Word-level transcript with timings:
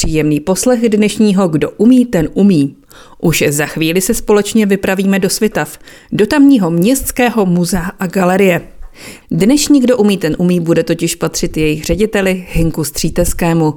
příjemný 0.00 0.40
poslech 0.40 0.88
dnešního 0.88 1.48
Kdo 1.48 1.70
umí, 1.70 2.04
ten 2.04 2.28
umí. 2.34 2.76
Už 3.18 3.44
za 3.48 3.66
chvíli 3.66 4.00
se 4.00 4.14
společně 4.14 4.66
vypravíme 4.66 5.18
do 5.18 5.30
Svitav, 5.30 5.78
do 6.12 6.26
tamního 6.26 6.70
městského 6.70 7.46
muzea 7.46 7.90
a 7.98 8.06
galerie. 8.06 8.60
Dnešní 9.30 9.80
Kdo 9.80 9.96
umí, 9.96 10.18
ten 10.18 10.36
umí 10.38 10.60
bude 10.60 10.82
totiž 10.82 11.14
patřit 11.14 11.56
jejich 11.56 11.84
řediteli 11.84 12.46
Hinku 12.50 12.84
Stříteskému. 12.84 13.74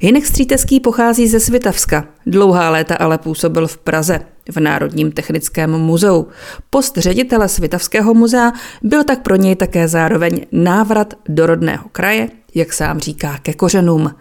Hinek 0.00 0.26
Stříteský 0.26 0.80
pochází 0.80 1.28
ze 1.28 1.40
Svitavska, 1.40 2.08
dlouhá 2.26 2.70
léta 2.70 2.96
ale 2.96 3.18
působil 3.18 3.66
v 3.66 3.78
Praze 3.78 4.20
v 4.50 4.60
Národním 4.60 5.12
technickém 5.12 5.70
muzeu. 5.70 6.26
Post 6.70 6.98
ředitele 6.98 7.48
Svitavského 7.48 8.14
muzea 8.14 8.52
byl 8.82 9.04
tak 9.04 9.22
pro 9.22 9.36
něj 9.36 9.56
také 9.56 9.88
zároveň 9.88 10.46
návrat 10.52 11.14
do 11.28 11.46
rodného 11.46 11.84
kraje, 11.92 12.28
jak 12.54 12.72
sám 12.72 13.00
říká, 13.00 13.38
ke 13.42 13.52
kořenům. 13.54 14.14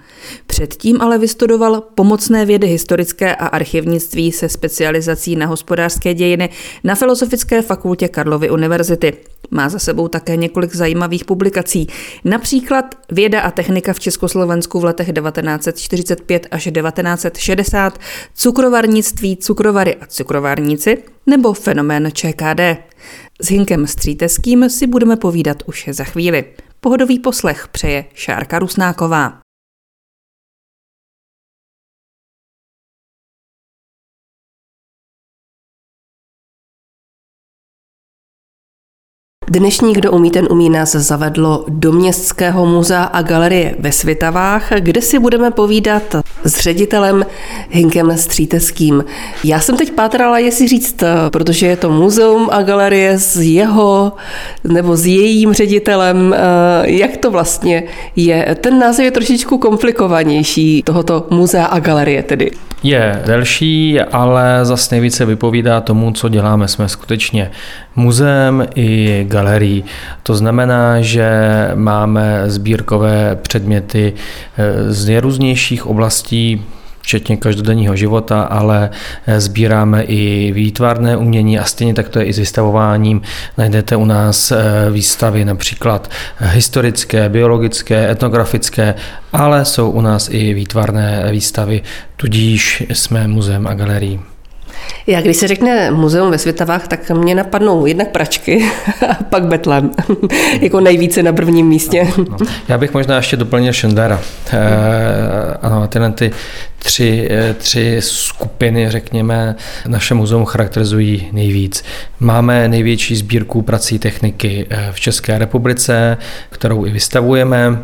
Předtím 0.47 1.01
ale 1.01 1.17
vystudoval 1.17 1.81
pomocné 1.81 2.45
vědy 2.45 2.67
historické 2.67 3.35
a 3.35 3.47
archivnictví 3.47 4.31
se 4.31 4.49
specializací 4.49 5.35
na 5.35 5.45
hospodářské 5.45 6.13
dějiny 6.13 6.49
na 6.83 6.95
Filozofické 6.95 7.61
fakultě 7.61 8.07
Karlovy 8.07 8.49
univerzity. 8.49 9.13
Má 9.51 9.69
za 9.69 9.79
sebou 9.79 10.07
také 10.07 10.35
několik 10.35 10.75
zajímavých 10.75 11.25
publikací, 11.25 11.87
například 12.25 12.95
Věda 13.11 13.41
a 13.41 13.51
technika 13.51 13.93
v 13.93 13.99
Československu 13.99 14.79
v 14.79 14.83
letech 14.83 15.13
1945 15.13 16.47
až 16.51 16.63
1960, 16.63 17.99
cukrovarnictví, 18.35 19.37
cukrovary 19.37 19.95
a 19.95 20.05
cukrovarníci 20.05 20.97
nebo 21.27 21.53
fenomén 21.53 22.09
ČKD. 22.13 22.59
S 23.41 23.47
Hinkem 23.49 23.87
Stříteským 23.87 24.69
si 24.69 24.87
budeme 24.87 25.15
povídat 25.15 25.63
už 25.65 25.89
za 25.91 26.03
chvíli. 26.03 26.45
Pohodový 26.83 27.19
poslech 27.19 27.67
přeje 27.67 28.05
Šárka 28.13 28.59
Rusnáková. 28.59 29.40
Dnešní 39.53 39.93
Kdo 39.93 40.11
umí, 40.11 40.31
ten 40.31 40.47
umí 40.51 40.69
nás 40.69 40.91
zavedlo 40.91 41.65
do 41.67 41.91
Městského 41.91 42.65
muzea 42.65 43.03
a 43.03 43.21
galerie 43.21 43.75
ve 43.79 43.91
Svitavách, 43.91 44.71
kde 44.79 45.01
si 45.01 45.19
budeme 45.19 45.51
povídat 45.51 46.03
s 46.43 46.59
ředitelem 46.59 47.25
Hinkem 47.69 48.17
Stříteským. 48.17 49.03
Já 49.43 49.59
jsem 49.59 49.77
teď 49.77 49.91
pátrala, 49.91 50.39
jestli 50.39 50.67
říct, 50.67 51.03
protože 51.29 51.67
je 51.67 51.77
to 51.77 51.89
muzeum 51.89 52.49
a 52.51 52.61
galerie 52.61 53.19
s 53.19 53.37
jeho 53.37 54.13
nebo 54.63 54.97
s 54.97 55.05
jejím 55.05 55.53
ředitelem, 55.53 56.35
jak 56.83 57.17
to 57.17 57.31
vlastně 57.31 57.83
je. 58.15 58.55
Ten 58.61 58.79
název 58.79 59.05
je 59.05 59.11
trošičku 59.11 59.57
komplikovanější 59.57 60.83
tohoto 60.83 61.27
muzea 61.29 61.65
a 61.65 61.79
galerie 61.79 62.23
tedy. 62.23 62.51
Je 62.83 63.21
delší, 63.25 63.99
ale 64.01 64.59
zase 64.63 64.95
nejvíce 64.95 65.25
vypovídá 65.25 65.81
tomu, 65.81 66.11
co 66.11 66.29
děláme. 66.29 66.67
Jsme 66.67 66.89
skutečně 66.89 67.51
muzeem 67.95 68.67
i 68.75 69.25
galerií. 69.41 69.83
To 70.23 70.35
znamená, 70.35 71.01
že 71.01 71.29
máme 71.75 72.43
sbírkové 72.45 73.35
předměty 73.41 74.13
eh, 74.13 74.93
z 74.93 75.05
nejrůznějších 75.05 75.85
oblastí 75.85 76.61
včetně 77.01 77.37
každodenního 77.37 77.95
života, 77.95 78.41
ale 78.41 78.89
eh, 79.27 79.41
sbíráme 79.41 80.03
i 80.03 80.51
výtvarné 80.51 81.17
umění 81.17 81.59
a 81.59 81.63
stejně 81.63 81.93
tak 81.93 82.09
to 82.09 82.19
je 82.19 82.25
i 82.25 82.33
s 82.33 82.39
vystavováním. 82.39 83.21
Najdete 83.57 83.95
u 83.95 84.05
nás 84.05 84.51
eh, 84.51 84.57
výstavy 84.91 85.45
například 85.45 86.11
historické, 86.39 87.29
biologické, 87.29 88.11
etnografické, 88.11 88.95
ale 89.33 89.65
jsou 89.65 89.89
u 89.89 90.01
nás 90.01 90.29
i 90.31 90.53
výtvarné 90.53 91.27
výstavy, 91.31 91.81
tudíž 92.15 92.83
jsme 92.93 93.27
muzeem 93.27 93.67
a 93.67 93.73
galerií. 93.73 94.30
Já 95.07 95.21
když 95.21 95.37
se 95.37 95.47
řekne 95.47 95.91
muzeum 95.91 96.31
ve 96.31 96.37
Světavách, 96.37 96.87
tak 96.87 97.09
mě 97.09 97.35
napadnou 97.35 97.85
jednak 97.85 98.07
pračky 98.07 98.65
a 99.09 99.23
pak 99.23 99.43
Betlem, 99.43 99.91
jako 100.61 100.79
nejvíce 100.79 101.23
na 101.23 101.33
prvním 101.33 101.67
místě. 101.67 102.07
No, 102.17 102.25
no. 102.29 102.37
Já 102.67 102.77
bych 102.77 102.93
možná 102.93 103.15
ještě 103.15 103.37
doplnil 103.37 103.73
Schindlera. 103.73 104.21
E, 104.53 104.59
ano, 105.61 105.87
tyhle 105.87 106.11
ty 106.11 106.31
tři, 106.83 107.27
eh, 107.31 107.53
tři 107.53 107.97
skupiny, 107.99 108.89
řekněme, 108.89 109.55
naše 109.87 110.13
muzeum 110.13 110.45
charakterizují 110.45 111.29
nejvíc. 111.31 111.83
Máme 112.19 112.67
největší 112.67 113.15
sbírku 113.15 113.61
prací 113.61 113.99
techniky 113.99 114.67
eh, 114.69 114.89
v 114.91 114.99
České 114.99 115.37
republice, 115.37 116.17
kterou 116.49 116.85
i 116.85 116.89
vystavujeme. 116.89 117.77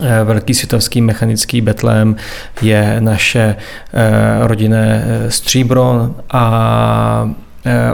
Eh, 0.00 0.24
velký 0.24 0.54
světovský 0.54 1.00
mechanický 1.00 1.60
betlém 1.60 2.16
je 2.62 2.96
naše 3.00 3.56
eh, 3.94 4.46
rodinné 4.46 5.04
eh, 5.06 5.30
stříbro 5.30 6.14
a 6.30 7.30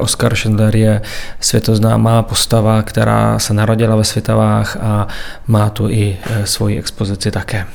Oskar 0.01 0.37
Schindler 0.37 0.77
je 0.77 1.03
světoznámá 1.41 2.23
postava, 2.23 2.83
která 2.83 3.39
se 3.39 3.55
narodila 3.55 3.97
ve 3.97 4.05
Světavách 4.05 4.77
a 4.81 5.09
má 5.47 5.71
tu 5.71 5.89
i 5.89 6.17
svoji 6.45 6.79
expozici 6.79 7.31
také. 7.31 7.67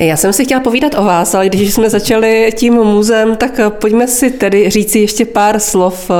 Já 0.00 0.16
jsem 0.16 0.32
si 0.32 0.44
chtěla 0.44 0.60
povídat 0.60 0.94
o 0.98 1.04
vás, 1.04 1.34
ale 1.34 1.48
když 1.48 1.74
jsme 1.74 1.90
začali 1.90 2.52
tím 2.56 2.74
muzeem, 2.74 3.36
tak 3.36 3.60
pojďme 3.68 4.06
si 4.06 4.30
tedy 4.30 4.70
říci 4.70 4.98
ještě 4.98 5.24
pár 5.24 5.58
slov, 5.58 6.10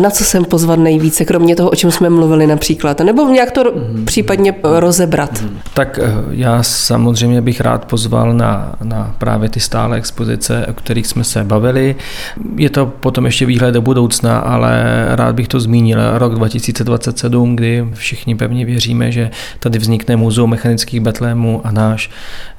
na 0.00 0.10
co 0.10 0.24
jsem 0.24 0.44
pozvat 0.44 0.78
nejvíce, 0.78 1.24
kromě 1.24 1.56
toho, 1.56 1.70
o 1.70 1.74
čem 1.74 1.90
jsme 1.90 2.10
mluvili 2.10 2.46
například, 2.46 3.00
nebo 3.00 3.28
nějak 3.28 3.50
to 3.50 3.64
mm-hmm. 3.64 4.04
případně 4.04 4.54
rozebrat. 4.62 5.32
Mm-hmm. 5.32 5.48
Tak 5.74 5.98
eh, 6.02 6.12
já 6.30 6.62
samozřejmě 6.62 7.40
bych 7.40 7.60
rád 7.60 7.84
pozval 7.84 8.32
na, 8.34 8.74
na 8.82 9.14
právě 9.18 9.48
ty 9.48 9.60
stále 9.60 9.96
expozice, 9.96 10.66
o 10.66 10.72
kterých 10.72 11.06
jsme 11.06 11.24
se 11.24 11.44
bavili. 11.44 11.96
Je 12.56 12.70
to 12.70 12.86
potom 12.86 13.26
ještě 13.26 13.46
výhled 13.46 13.72
do 13.72 13.80
budoucna, 13.80 14.38
ale 14.38 15.04
rád 15.08 15.34
bych 15.34 15.48
to 15.48 15.60
zmínil. 15.60 15.98
Rok 16.18 16.34
2027, 16.34 17.56
kdy 17.56 17.88
všichni 17.92 18.34
pevně 18.34 18.64
věříme, 18.64 19.12
že 19.12 19.30
tady 19.58 19.78
vznikne 19.78 20.16
muzeum 20.16 20.50
mechanických 20.50 21.00
betlémů 21.00 21.60
a 21.64 21.70
náš 21.70 22.10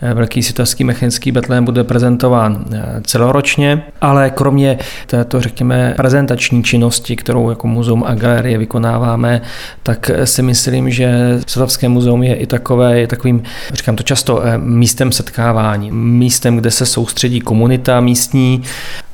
eh, 0.01 0.13
velký 0.13 0.43
světovský 0.65 0.83
mechanický 0.83 1.31
betlém 1.31 1.65
bude 1.65 1.83
prezentován 1.83 2.65
eh, 2.71 3.01
celoročně, 3.05 3.83
ale 4.01 4.29
kromě 4.29 4.79
této, 5.07 5.41
řekněme, 5.41 5.93
prezentační 5.97 6.63
činnosti, 6.63 7.15
kterou 7.15 7.49
jako 7.49 7.67
muzeum 7.67 8.03
a 8.07 8.15
galerie 8.15 8.57
vykonáváme, 8.57 9.41
tak 9.83 10.11
si 10.23 10.41
myslím, 10.41 10.89
že 10.89 11.39
Světovské 11.47 11.89
muzeum 11.89 12.23
je 12.23 12.35
i 12.35 12.47
takové, 12.47 12.99
je 12.99 13.07
takovým, 13.07 13.43
říkám 13.73 13.95
to 13.95 14.03
často, 14.03 14.45
eh, 14.45 14.57
místem 14.57 15.11
setkávání, 15.11 15.91
místem, 15.91 16.55
kde 16.55 16.71
se 16.71 16.85
soustředí 16.85 17.41
komunita 17.41 17.99
místní. 17.99 18.63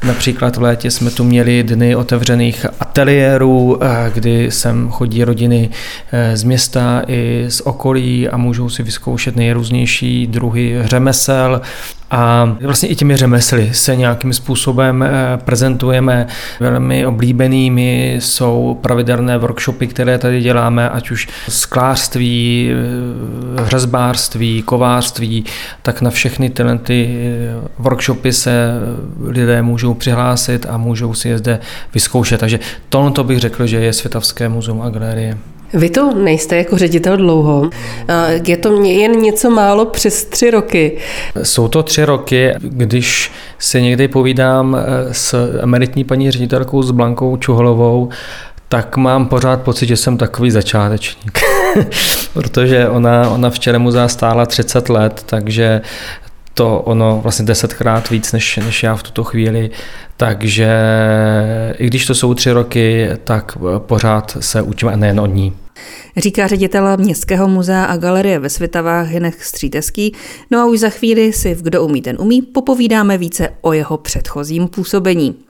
Například 0.03 0.55
v 0.55 0.61
létě 0.61 0.91
jsme 0.91 1.11
tu 1.11 1.23
měli 1.23 1.63
dny 1.63 1.95
otevřených 1.95 2.65
ateliérů, 2.79 3.83
eh, 3.83 4.11
kdy 4.13 4.51
sem 4.51 4.89
chodí 4.89 5.23
rodiny 5.23 5.69
z 6.33 6.43
města 6.43 7.03
i 7.07 7.45
z 7.49 7.61
okolí 7.61 8.29
a 8.29 8.37
můžou 8.37 8.69
si 8.69 8.83
vyzkoušet 8.83 9.35
nejrůznější 9.35 10.27
druhy 10.27 10.81
řemesel 10.83 11.61
a 12.11 12.55
vlastně 12.61 12.89
i 12.89 12.95
těmi 12.95 13.17
řemesly 13.17 13.69
se 13.73 13.95
nějakým 13.95 14.33
způsobem 14.33 15.03
eh, 15.03 15.37
prezentujeme. 15.37 16.27
Velmi 16.59 17.05
oblíbenými 17.05 18.15
jsou 18.19 18.79
pravidelné 18.81 19.37
workshopy, 19.37 19.87
které 19.87 20.17
tady 20.17 20.41
děláme, 20.41 20.89
ať 20.89 21.11
už 21.11 21.27
sklářství, 21.49 22.71
eh, 23.57 23.61
hřezbářství, 23.61 24.61
kovářství, 24.61 25.45
tak 25.81 26.01
na 26.01 26.09
všechny 26.09 26.49
tyhle 26.49 26.77
ty 26.77 27.19
eh, 27.21 27.67
workshopy 27.77 28.33
se 28.33 28.69
lidé 29.21 29.61
můžou 29.61 29.93
přihlásit 29.93 30.65
a 30.69 30.77
můžou 30.77 31.13
si 31.13 31.29
je 31.29 31.37
zde 31.37 31.59
vyzkoušet. 31.93 32.39
Takže 32.39 32.59
tohle 32.89 33.23
bych 33.23 33.39
řekl, 33.39 33.67
že 33.67 33.77
je 33.77 33.93
Světavské 33.93 34.49
muzeum 34.49 34.81
a 34.81 34.89
galerie. 34.89 35.37
Vy 35.73 35.89
to 35.89 36.13
nejste 36.13 36.57
jako 36.57 36.77
ředitel 36.77 37.17
dlouho. 37.17 37.69
Je 38.47 38.57
to 38.57 38.83
jen 38.83 39.11
něco 39.11 39.49
málo 39.49 39.85
přes 39.85 40.25
tři 40.25 40.51
roky. 40.51 40.97
Jsou 41.43 41.67
to 41.67 41.83
tři 41.83 42.05
roky, 42.05 42.53
když 42.59 43.31
se 43.59 43.81
někdy 43.81 44.07
povídám 44.07 44.77
eh, 44.79 45.13
s 45.13 45.59
emeritní 45.61 46.03
paní 46.03 46.31
ředitelkou 46.31 46.83
s 46.83 46.91
Blankou 46.91 47.37
Čuholovou, 47.37 48.09
tak 48.69 48.97
mám 48.97 49.25
pořád 49.25 49.61
pocit, 49.61 49.85
že 49.85 49.97
jsem 49.97 50.17
takový 50.17 50.51
začátečník. 50.51 51.39
Protože 52.33 52.89
ona, 52.89 53.29
ona 53.29 53.49
v 53.49 53.59
Čeremu 53.59 53.91
zastála 53.91 54.45
30 54.45 54.89
let, 54.89 55.23
takže 55.25 55.81
to 56.53 56.79
ono 56.79 57.19
vlastně 57.23 57.45
desetkrát 57.45 58.09
víc 58.09 58.31
než, 58.31 58.57
než 58.57 58.83
já 58.83 58.95
v 58.95 59.03
tuto 59.03 59.23
chvíli, 59.23 59.69
takže 60.17 60.69
i 61.77 61.87
když 61.87 62.05
to 62.05 62.15
jsou 62.15 62.33
tři 62.33 62.51
roky, 62.51 63.09
tak 63.23 63.57
pořád 63.77 64.37
se 64.39 64.61
učím 64.61 64.89
a 64.89 64.95
nejen 64.95 65.19
od 65.19 65.25
ní. 65.25 65.53
Říká 66.17 66.47
ředitel 66.47 66.97
Městského 66.97 67.47
muzea 67.47 67.83
a 67.83 67.97
galerie 67.97 68.39
ve 68.39 68.49
Svitavách 68.49 69.07
Hinek 69.07 69.43
Stříteský. 69.43 70.15
No 70.51 70.59
a 70.59 70.65
už 70.65 70.79
za 70.79 70.89
chvíli 70.89 71.33
si 71.33 71.53
v 71.55 71.61
Kdo 71.61 71.85
umí, 71.85 72.01
ten 72.01 72.17
umí 72.19 72.41
popovídáme 72.41 73.17
více 73.17 73.49
o 73.61 73.73
jeho 73.73 73.97
předchozím 73.97 74.67
působení. 74.67 75.48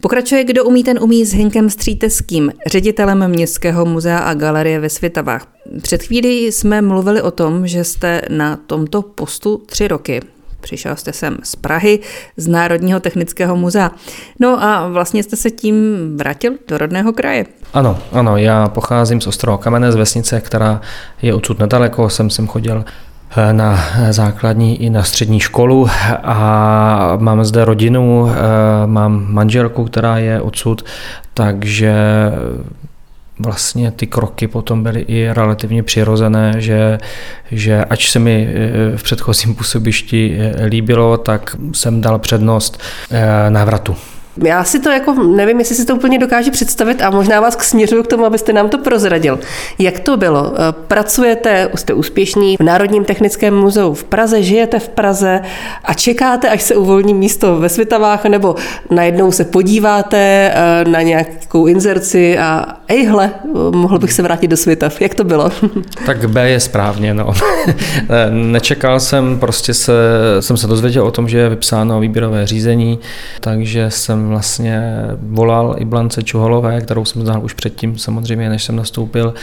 Pokračuje 0.00 0.44
Kdo 0.44 0.64
umí, 0.64 0.84
ten 0.84 0.98
umí 1.02 1.24
s 1.24 1.32
Hinkem 1.32 1.70
Stříteským, 1.70 2.52
ředitelem 2.66 3.28
Městského 3.28 3.84
muzea 3.86 4.18
a 4.18 4.34
galerie 4.34 4.80
ve 4.80 4.88
Svitavách. 4.88 5.46
Před 5.82 6.02
chvíli 6.02 6.28
jsme 6.52 6.82
mluvili 6.82 7.22
o 7.22 7.30
tom, 7.30 7.66
že 7.66 7.84
jste 7.84 8.22
na 8.28 8.56
tomto 8.56 9.02
postu 9.02 9.62
tři 9.66 9.88
roky. 9.88 10.20
Přišel 10.60 10.96
jste 10.96 11.12
sem 11.12 11.36
z 11.42 11.56
Prahy, 11.56 12.00
z 12.36 12.48
Národního 12.48 13.00
technického 13.00 13.56
muzea. 13.56 13.90
No 14.38 14.62
a 14.62 14.88
vlastně 14.88 15.22
jste 15.22 15.36
se 15.36 15.50
tím 15.50 15.96
vrátil 16.16 16.52
do 16.68 16.78
rodného 16.78 17.12
kraje. 17.12 17.46
Ano, 17.72 17.98
ano, 18.12 18.36
já 18.36 18.68
pocházím 18.68 19.20
z 19.20 19.26
Ostrova 19.26 19.58
Kamene, 19.58 19.92
z 19.92 19.96
vesnice, 19.96 20.40
která 20.40 20.80
je 21.22 21.34
odsud 21.34 21.58
nedaleko, 21.58 22.10
jsem 22.10 22.30
sem 22.30 22.46
chodil 22.46 22.84
na 23.52 23.84
základní 24.10 24.82
i 24.82 24.90
na 24.90 25.02
střední 25.02 25.40
školu 25.40 25.88
a 26.22 27.16
mám 27.20 27.44
zde 27.44 27.64
rodinu, 27.64 28.30
eh, 28.30 28.36
mám 28.86 29.26
manželku, 29.28 29.84
která 29.84 30.18
je 30.18 30.40
odsud, 30.40 30.84
takže 31.34 31.94
vlastně 33.38 33.90
ty 33.90 34.06
kroky 34.06 34.48
potom 34.48 34.82
byly 34.82 35.00
i 35.00 35.28
relativně 35.32 35.82
přirozené, 35.82 36.54
že, 36.58 36.98
že 37.50 37.84
ač 37.84 38.10
se 38.10 38.18
mi 38.18 38.48
eh, 38.48 38.96
v 38.96 39.02
předchozím 39.02 39.54
působišti 39.54 40.38
líbilo, 40.66 41.16
tak 41.16 41.56
jsem 41.72 42.00
dal 42.00 42.18
přednost 42.18 42.82
návratu. 43.48 43.96
Já 44.36 44.64
si 44.64 44.80
to 44.80 44.90
jako, 44.90 45.14
nevím, 45.14 45.58
jestli 45.58 45.74
si 45.74 45.84
to 45.84 45.94
úplně 45.94 46.18
dokáže 46.18 46.50
představit 46.50 47.02
a 47.02 47.10
možná 47.10 47.40
vás 47.40 47.58
směřuju 47.60 48.02
k 48.02 48.06
tomu, 48.06 48.24
abyste 48.24 48.52
nám 48.52 48.68
to 48.68 48.78
prozradil. 48.78 49.38
Jak 49.78 50.00
to 50.00 50.16
bylo? 50.16 50.52
Eh, 50.54 50.72
pracujete, 50.72 51.70
jste 51.74 51.94
úspěšní 51.94 52.56
v 52.56 52.62
Národním 52.62 53.04
technickém 53.04 53.54
muzeu 53.54 53.94
v 53.94 54.04
Praze, 54.04 54.42
žijete 54.42 54.78
v 54.78 54.88
Praze 54.88 55.40
a 55.84 55.94
čekáte, 55.94 56.48
až 56.48 56.62
se 56.62 56.74
uvolní 56.74 57.14
místo 57.14 57.56
ve 57.56 57.68
Světavách, 57.68 58.24
nebo 58.24 58.54
najednou 58.90 59.32
se 59.32 59.44
podíváte 59.44 60.18
eh, 60.18 60.84
na 60.84 61.02
nějakou 61.02 61.66
inzerci 61.66 62.38
a 62.38 62.66
ejhle, 62.88 63.30
mohl 63.70 63.98
bych 63.98 64.12
se 64.12 64.22
vrátit 64.22 64.48
do 64.48 64.56
Světav. 64.56 65.00
Jak 65.00 65.14
to 65.14 65.24
bylo? 65.24 65.50
Tak 66.06 66.30
B 66.30 66.50
je 66.50 66.60
správně, 66.60 67.14
no. 67.14 67.32
Nečekal 68.30 69.00
jsem, 69.00 69.38
prostě 69.38 69.74
se, 69.74 69.92
jsem 70.40 70.56
se 70.56 70.66
dozvěděl 70.66 71.06
o 71.06 71.10
tom, 71.10 71.28
že 71.28 71.38
je 71.38 71.48
vypsáno 71.48 72.00
výběrové 72.00 72.46
řízení, 72.46 72.98
takže 73.40 73.90
jsem 73.90 74.19
vlastně 74.28 74.82
volal 75.20 75.74
i 75.78 75.84
Blance 75.84 76.22
Čuholové, 76.22 76.80
kterou 76.80 77.04
jsem 77.04 77.22
znal 77.22 77.44
už 77.44 77.52
předtím 77.52 77.98
samozřejmě, 77.98 78.48
než 78.48 78.64
jsem 78.64 78.76
nastoupil. 78.76 79.34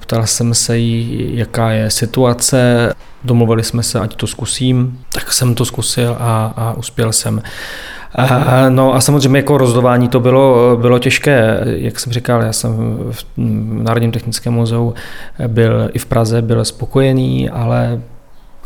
Ptal 0.00 0.26
jsem 0.26 0.54
se 0.54 0.78
jí, 0.78 1.30
jaká 1.36 1.70
je 1.70 1.90
situace, 1.90 2.92
domluvili 3.24 3.62
jsme 3.62 3.82
se, 3.82 4.00
ať 4.00 4.14
to 4.14 4.26
zkusím, 4.26 4.98
tak 5.12 5.32
jsem 5.32 5.54
to 5.54 5.64
zkusil 5.64 6.16
a, 6.20 6.52
a 6.56 6.72
uspěl 6.72 7.12
jsem. 7.12 7.42
A, 8.14 8.68
no 8.68 8.94
a 8.94 9.00
samozřejmě 9.00 9.38
jako 9.38 9.58
rozdování 9.58 10.08
to 10.08 10.20
bylo, 10.20 10.76
bylo 10.80 10.98
těžké, 10.98 11.60
jak 11.64 12.00
jsem 12.00 12.12
říkal, 12.12 12.42
já 12.42 12.52
jsem 12.52 12.70
v 13.10 13.24
Národním 13.82 14.12
technickém 14.12 14.52
muzeu 14.52 14.94
byl 15.46 15.90
i 15.92 15.98
v 15.98 16.06
Praze, 16.06 16.42
byl 16.42 16.64
spokojený, 16.64 17.50
ale 17.50 18.00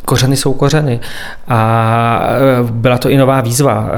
kořeny 0.04 0.36
jsou 0.36 0.52
kořeny. 0.52 1.00
A 1.48 2.20
e, 2.60 2.72
byla 2.72 2.98
to 2.98 3.08
i 3.10 3.16
nová 3.16 3.40
výzva. 3.40 3.88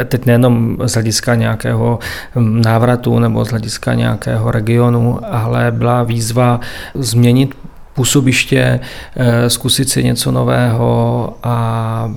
E, 0.00 0.04
teď 0.04 0.26
nejenom 0.26 0.76
z 0.84 0.92
hlediska 0.94 1.34
nějakého 1.34 1.98
návratu 2.36 3.18
nebo 3.18 3.44
z 3.44 3.48
hlediska 3.48 3.94
nějakého 3.94 4.50
regionu, 4.50 5.18
ale 5.30 5.70
byla 5.70 6.02
výzva 6.02 6.60
změnit 6.94 7.54
působiště, 7.94 8.80
e, 9.16 9.50
zkusit 9.50 9.88
si 9.88 10.04
něco 10.04 10.32
nového 10.32 11.34
a 11.42 12.14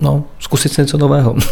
no, 0.00 0.24
zkusit 0.38 0.72
si 0.72 0.80
něco 0.80 0.98
nového. 0.98 1.34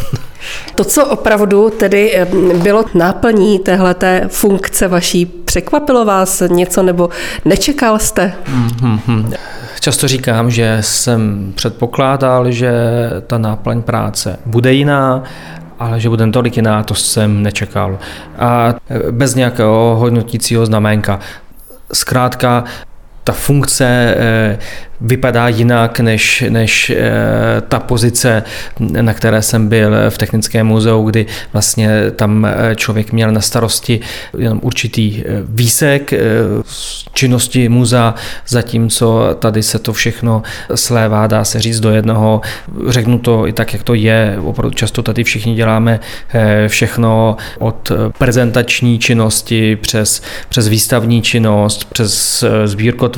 To, 0.75 0.83
co 0.83 1.05
opravdu 1.05 1.69
tedy 1.69 2.27
bylo 2.63 2.85
náplní 2.93 3.59
téhleté 3.59 4.27
funkce 4.27 4.87
vaší, 4.87 5.25
překvapilo 5.25 6.05
vás 6.05 6.43
něco 6.49 6.83
nebo 6.83 7.09
nečekal 7.45 7.99
jste? 7.99 8.33
Mm-hmm. 8.81 9.33
Často 9.79 10.07
říkám, 10.07 10.51
že 10.51 10.77
jsem 10.81 11.53
předpokládal, 11.55 12.51
že 12.51 12.71
ta 13.27 13.37
náplň 13.37 13.81
práce 13.81 14.39
bude 14.45 14.73
jiná, 14.73 15.23
ale 15.79 15.99
že 15.99 16.09
bude 16.09 16.27
tolik 16.27 16.55
jiná, 16.55 16.83
to 16.83 16.95
jsem 16.95 17.43
nečekal. 17.43 17.99
A 18.37 18.73
bez 19.11 19.35
nějakého 19.35 19.95
hodnotícího 19.99 20.65
znamenka. 20.65 21.19
Zkrátka, 21.93 22.63
ta 23.29 23.33
funkce 23.33 24.15
eh, 24.17 24.59
vypadá 25.01 25.47
jinak 25.47 25.99
než, 25.99 26.43
než 26.49 26.89
eh, 26.89 27.01
ta 27.67 27.79
pozice, 27.79 28.43
na 28.79 29.13
které 29.13 29.41
jsem 29.41 29.67
byl 29.67 29.91
v 30.09 30.17
Technickém 30.17 30.67
muzeu, 30.67 31.03
kdy 31.03 31.25
vlastně 31.53 31.89
tam 32.15 32.45
eh, 32.45 32.75
člověk 32.75 33.11
měl 33.11 33.31
na 33.31 33.41
starosti 33.41 33.99
jenom 34.37 34.59
určitý 34.63 35.23
výsek 35.43 36.13
činnosti 37.13 37.69
muzea, 37.69 38.15
zatímco 38.47 39.35
tady 39.39 39.63
se 39.63 39.79
to 39.79 39.93
všechno 39.93 40.41
slévá, 40.75 41.27
dá 41.27 41.43
se 41.43 41.59
říct 41.59 41.79
do 41.79 41.91
jednoho. 41.91 42.41
Řeknu 42.87 43.19
to 43.19 43.47
i 43.47 43.53
tak, 43.53 43.73
jak 43.73 43.83
to 43.83 43.93
je. 43.93 44.37
Opravdu 44.43 44.75
často 44.75 45.03
tady 45.03 45.23
všichni 45.23 45.55
děláme 45.55 45.99
všechno 46.67 47.37
od 47.59 47.91
prezentační 48.17 48.99
činnosti 48.99 49.75
přes, 49.75 50.21
přes 50.49 50.67
výstavní 50.67 51.21
činnost, 51.21 51.85
přes 51.93 52.43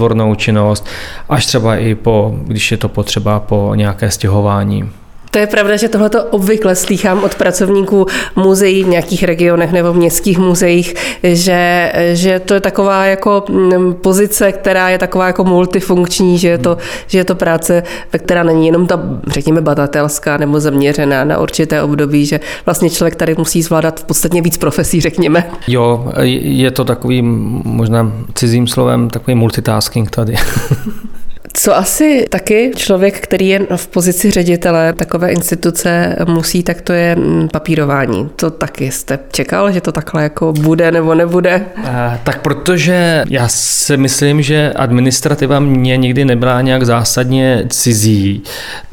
sbírkotvornou 0.01 0.35
činnost, 0.35 0.87
až 1.29 1.45
třeba 1.45 1.75
i 1.75 1.95
po, 1.95 2.35
když 2.47 2.71
je 2.71 2.77
to 2.77 2.89
potřeba, 2.89 3.39
po 3.39 3.75
nějaké 3.75 4.11
stěhování. 4.11 4.91
To 5.31 5.39
je 5.39 5.47
pravda, 5.47 5.77
že 5.77 5.89
tohle 5.89 6.09
obvykle 6.29 6.75
slýchám 6.75 7.23
od 7.23 7.35
pracovníků 7.35 8.05
muzeí 8.35 8.83
v 8.83 8.87
nějakých 8.87 9.23
regionech 9.23 9.71
nebo 9.71 9.93
v 9.93 9.95
městských 9.95 10.39
muzeích, 10.39 10.95
že, 11.23 11.93
že 12.13 12.39
to 12.39 12.53
je 12.53 12.59
taková 12.59 13.05
jako 13.05 13.43
mm, 13.49 13.93
pozice, 13.93 14.51
která 14.51 14.89
je 14.89 14.97
taková 14.97 15.27
jako 15.27 15.43
multifunkční, 15.43 16.37
že 16.37 16.47
je 16.47 16.57
to, 16.57 16.77
že 17.07 17.17
je 17.17 17.25
to 17.25 17.35
práce, 17.35 17.83
ve 18.13 18.19
která 18.19 18.43
není 18.43 18.67
jenom 18.67 18.87
ta, 18.87 18.99
řekněme, 19.27 19.61
badatelská 19.61 20.37
nebo 20.37 20.59
zaměřená 20.59 21.23
na 21.23 21.37
určité 21.37 21.81
období, 21.81 22.25
že 22.25 22.39
vlastně 22.65 22.89
člověk 22.89 23.15
tady 23.15 23.35
musí 23.37 23.61
zvládat 23.61 23.99
v 23.99 24.03
podstatě 24.03 24.41
víc 24.41 24.57
profesí, 24.57 25.01
řekněme. 25.01 25.43
Jo, 25.67 26.11
je 26.41 26.71
to 26.71 26.85
takový 26.85 27.21
možná 27.21 28.11
cizím 28.33 28.67
slovem 28.67 29.09
takový 29.09 29.35
multitasking 29.35 30.09
tady. 30.09 30.35
Co 31.61 31.75
asi 31.75 32.25
taky 32.29 32.71
člověk, 32.75 33.19
který 33.19 33.47
je 33.47 33.59
v 33.75 33.87
pozici 33.87 34.31
ředitele 34.31 34.93
takové 34.93 35.31
instituce 35.31 36.15
musí, 36.27 36.63
tak 36.63 36.81
to 36.81 36.93
je 36.93 37.15
mm, 37.15 37.49
papírování. 37.49 38.29
To 38.35 38.51
taky 38.51 38.91
jste 38.91 39.19
čekal, 39.31 39.71
že 39.71 39.81
to 39.81 39.91
takhle 39.91 40.23
jako 40.23 40.53
bude 40.53 40.91
nebo 40.91 41.15
nebude? 41.15 41.65
A, 41.83 42.19
tak 42.23 42.41
protože 42.41 43.23
já 43.29 43.47
si 43.47 43.97
myslím, 43.97 44.41
že 44.41 44.73
administrativa 44.75 45.59
mě 45.59 45.97
nikdy 45.97 46.25
nebyla 46.25 46.61
nějak 46.61 46.83
zásadně 46.83 47.65
cizí, 47.69 48.43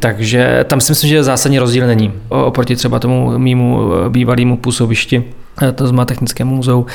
takže 0.00 0.64
tam 0.68 0.80
si 0.80 0.92
myslím, 0.92 1.10
že 1.10 1.24
zásadní 1.24 1.58
rozdíl 1.58 1.86
není 1.86 2.12
oproti 2.28 2.76
třeba 2.76 2.98
tomu 2.98 3.38
mýmu 3.38 3.90
bývalému 4.08 4.56
působišti 4.56 5.24
to 5.74 5.86
znamená 5.86 6.04
Technickému 6.04 6.56
muzeu. 6.56 6.86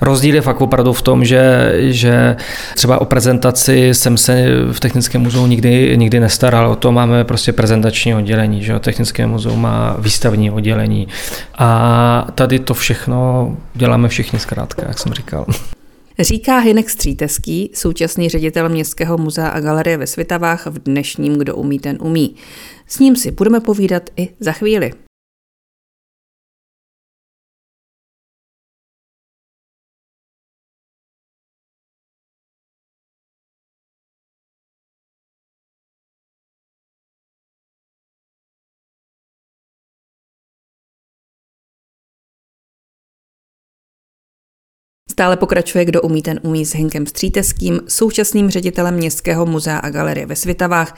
Rozdíl 0.00 0.34
je 0.34 0.40
fakt 0.40 0.60
opravdu 0.60 0.92
v 0.92 1.02
tom, 1.02 1.24
že, 1.24 1.72
že 1.78 2.36
třeba 2.74 3.00
o 3.00 3.04
prezentaci 3.04 3.88
jsem 3.94 4.16
se 4.16 4.46
v 4.72 4.80
Technickém 4.80 5.22
muzeu 5.22 5.46
nikdy, 5.46 5.96
nikdy 5.96 6.20
nestaral, 6.20 6.70
o 6.70 6.76
to 6.76 6.92
máme 6.92 7.24
prostě 7.24 7.52
prezentační 7.52 8.14
oddělení, 8.14 8.62
že 8.62 8.78
Technické 8.78 9.26
muzeu 9.26 9.56
má 9.56 9.96
výstavní 9.98 10.50
oddělení 10.50 11.08
a 11.58 12.26
tady 12.34 12.58
to 12.58 12.74
všechno 12.74 13.56
děláme 13.74 14.08
všichni 14.08 14.38
zkrátka, 14.38 14.82
jak 14.88 14.98
jsem 14.98 15.12
říkal. 15.12 15.46
Říká 16.18 16.58
Hinek 16.58 16.90
Stříteský, 16.90 17.70
současný 17.74 18.28
ředitel 18.28 18.68
Městského 18.68 19.18
muzea 19.18 19.48
a 19.48 19.60
galerie 19.60 19.96
ve 19.96 20.06
Svitavách 20.06 20.66
v 20.66 20.78
dnešním 20.78 21.38
Kdo 21.38 21.56
umí, 21.56 21.78
ten 21.78 21.98
umí. 22.00 22.34
S 22.86 22.98
ním 22.98 23.16
si 23.16 23.30
budeme 23.30 23.60
povídat 23.60 24.02
i 24.16 24.28
za 24.40 24.52
chvíli. 24.52 24.92
Stále 45.20 45.36
pokračuje 45.36 45.84
Kdo 45.84 46.02
umí, 46.02 46.22
ten 46.22 46.40
umí 46.42 46.66
s 46.66 46.74
Hinkem 46.74 47.06
Stříteským, 47.06 47.80
současným 47.88 48.50
ředitelem 48.50 48.94
Městského 48.94 49.46
muzea 49.46 49.78
a 49.78 49.90
galerie 49.90 50.26
ve 50.26 50.36
Svitavách, 50.36 50.96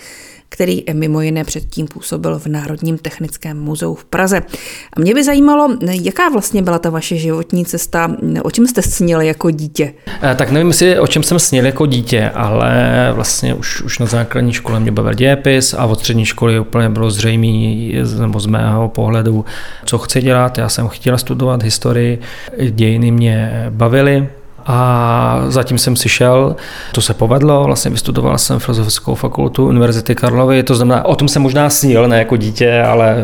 který 0.52 0.84
mimo 0.92 1.20
jiné 1.20 1.44
předtím 1.44 1.86
působil 1.86 2.38
v 2.38 2.46
Národním 2.46 2.98
technickém 2.98 3.60
muzeu 3.60 3.94
v 3.94 4.04
Praze. 4.04 4.42
A 4.96 5.00
mě 5.00 5.14
by 5.14 5.24
zajímalo, 5.24 5.76
jaká 5.90 6.28
vlastně 6.28 6.62
byla 6.62 6.78
ta 6.78 6.90
vaše 6.90 7.16
životní 7.16 7.64
cesta, 7.64 8.16
o 8.42 8.50
čem 8.50 8.66
jste 8.66 8.82
snil 8.82 9.20
jako 9.20 9.50
dítě? 9.50 9.94
Eh, 10.22 10.34
tak 10.34 10.50
nevím, 10.50 10.68
jestli 10.68 10.98
o 10.98 11.06
čem 11.06 11.22
jsem 11.22 11.38
snil 11.38 11.66
jako 11.66 11.86
dítě, 11.86 12.30
ale 12.34 12.72
vlastně 13.14 13.54
už, 13.54 13.82
už 13.82 13.98
na 13.98 14.06
základní 14.06 14.52
škole 14.52 14.80
mě 14.80 14.92
bavil 14.92 15.14
dějepis 15.14 15.74
a 15.74 15.84
od 15.84 15.98
střední 15.98 16.26
školy 16.26 16.58
úplně 16.58 16.88
bylo 16.88 17.10
zřejmé, 17.10 18.02
nebo 18.20 18.40
z 18.40 18.46
mého 18.46 18.88
pohledu, 18.88 19.44
co 19.84 19.98
chci 19.98 20.22
dělat. 20.22 20.58
Já 20.58 20.68
jsem 20.68 20.88
chtěl 20.88 21.18
studovat 21.18 21.62
historii, 21.62 22.18
dějiny 22.70 23.10
mě 23.10 23.66
bavily, 23.70 24.28
a 24.66 25.44
zatím 25.48 25.78
jsem 25.78 25.96
si 25.96 26.08
šel, 26.08 26.56
to 26.92 27.00
se 27.00 27.14
povedlo, 27.14 27.64
vlastně 27.64 27.90
vystudoval 27.90 28.38
jsem 28.38 28.58
filozofickou 28.58 29.14
fakultu 29.14 29.66
Univerzity 29.66 30.14
Karlovy, 30.14 30.62
to 30.62 30.74
znamená, 30.74 31.04
o 31.04 31.16
tom 31.16 31.28
jsem 31.28 31.42
možná 31.42 31.70
snil, 31.70 32.08
ne 32.08 32.18
jako 32.18 32.36
dítě, 32.36 32.82
ale 32.82 33.16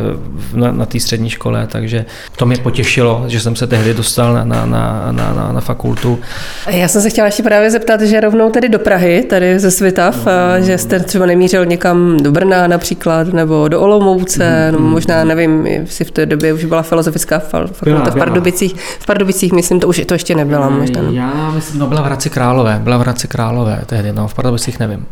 na, 0.55 0.73
na 0.73 0.87
té 0.87 1.01
střední 1.01 1.31
škole, 1.31 1.67
takže 1.67 2.05
to 2.37 2.47
mě 2.47 2.57
potěšilo, 2.57 3.25
že 3.27 3.41
jsem 3.41 3.57
se 3.57 3.67
tehdy 3.67 3.95
dostal 3.95 4.35
na, 4.35 4.45
na, 4.45 4.67
na, 4.67 5.13
na, 5.13 5.53
na 5.53 5.61
fakultu. 5.61 6.19
Já 6.67 6.89
jsem 6.89 7.03
se 7.03 7.11
chtěla 7.11 7.27
ještě 7.27 7.43
právě 7.43 7.71
zeptat, 7.71 8.01
že 8.01 8.21
rovnou 8.21 8.51
tedy 8.51 8.69
do 8.69 8.79
Prahy, 8.79 9.23
tady 9.23 9.59
ze 9.59 9.71
Svitav, 9.71 10.27
no, 10.27 10.65
že 10.65 10.79
jste 10.79 11.01
třeba 11.01 11.27
nemířil 11.27 11.67
někam 11.67 12.17
do 12.23 12.33
Brna 12.33 12.67
například, 12.67 13.33
nebo 13.33 13.69
do 13.69 13.81
Olomouce, 13.81 14.73
mm, 14.73 14.79
no, 14.79 14.91
možná 14.91 15.25
nevím, 15.25 15.67
jestli 15.67 16.05
v 16.05 16.11
té 16.11 16.27
době 16.27 16.53
už 16.53 16.65
byla 16.65 16.83
filozofická 16.83 17.39
fakulta 17.39 18.11
v 18.11 18.17
Pardubicích, 18.17 18.75
v 19.01 19.07
Pardubicích, 19.07 19.53
myslím, 19.53 19.81
to 19.81 19.89
už 19.89 20.03
to 20.07 20.15
ještě 20.15 20.35
nebyla 20.35 20.69
možná. 20.69 21.01
Já 21.11 21.28
myslím, 21.55 21.81
no 21.81 21.87
byla 21.87 22.03
v 22.03 22.05
Hradci 22.05 22.31
Králové, 22.31 22.81
byla 22.83 22.97
v 22.97 23.01
Hradci 23.01 23.29
Králové 23.29 23.83
tehdy, 23.87 24.13
no 24.13 24.29
v 24.29 24.35
Pardubicích 24.35 24.79
nevím. 24.79 25.07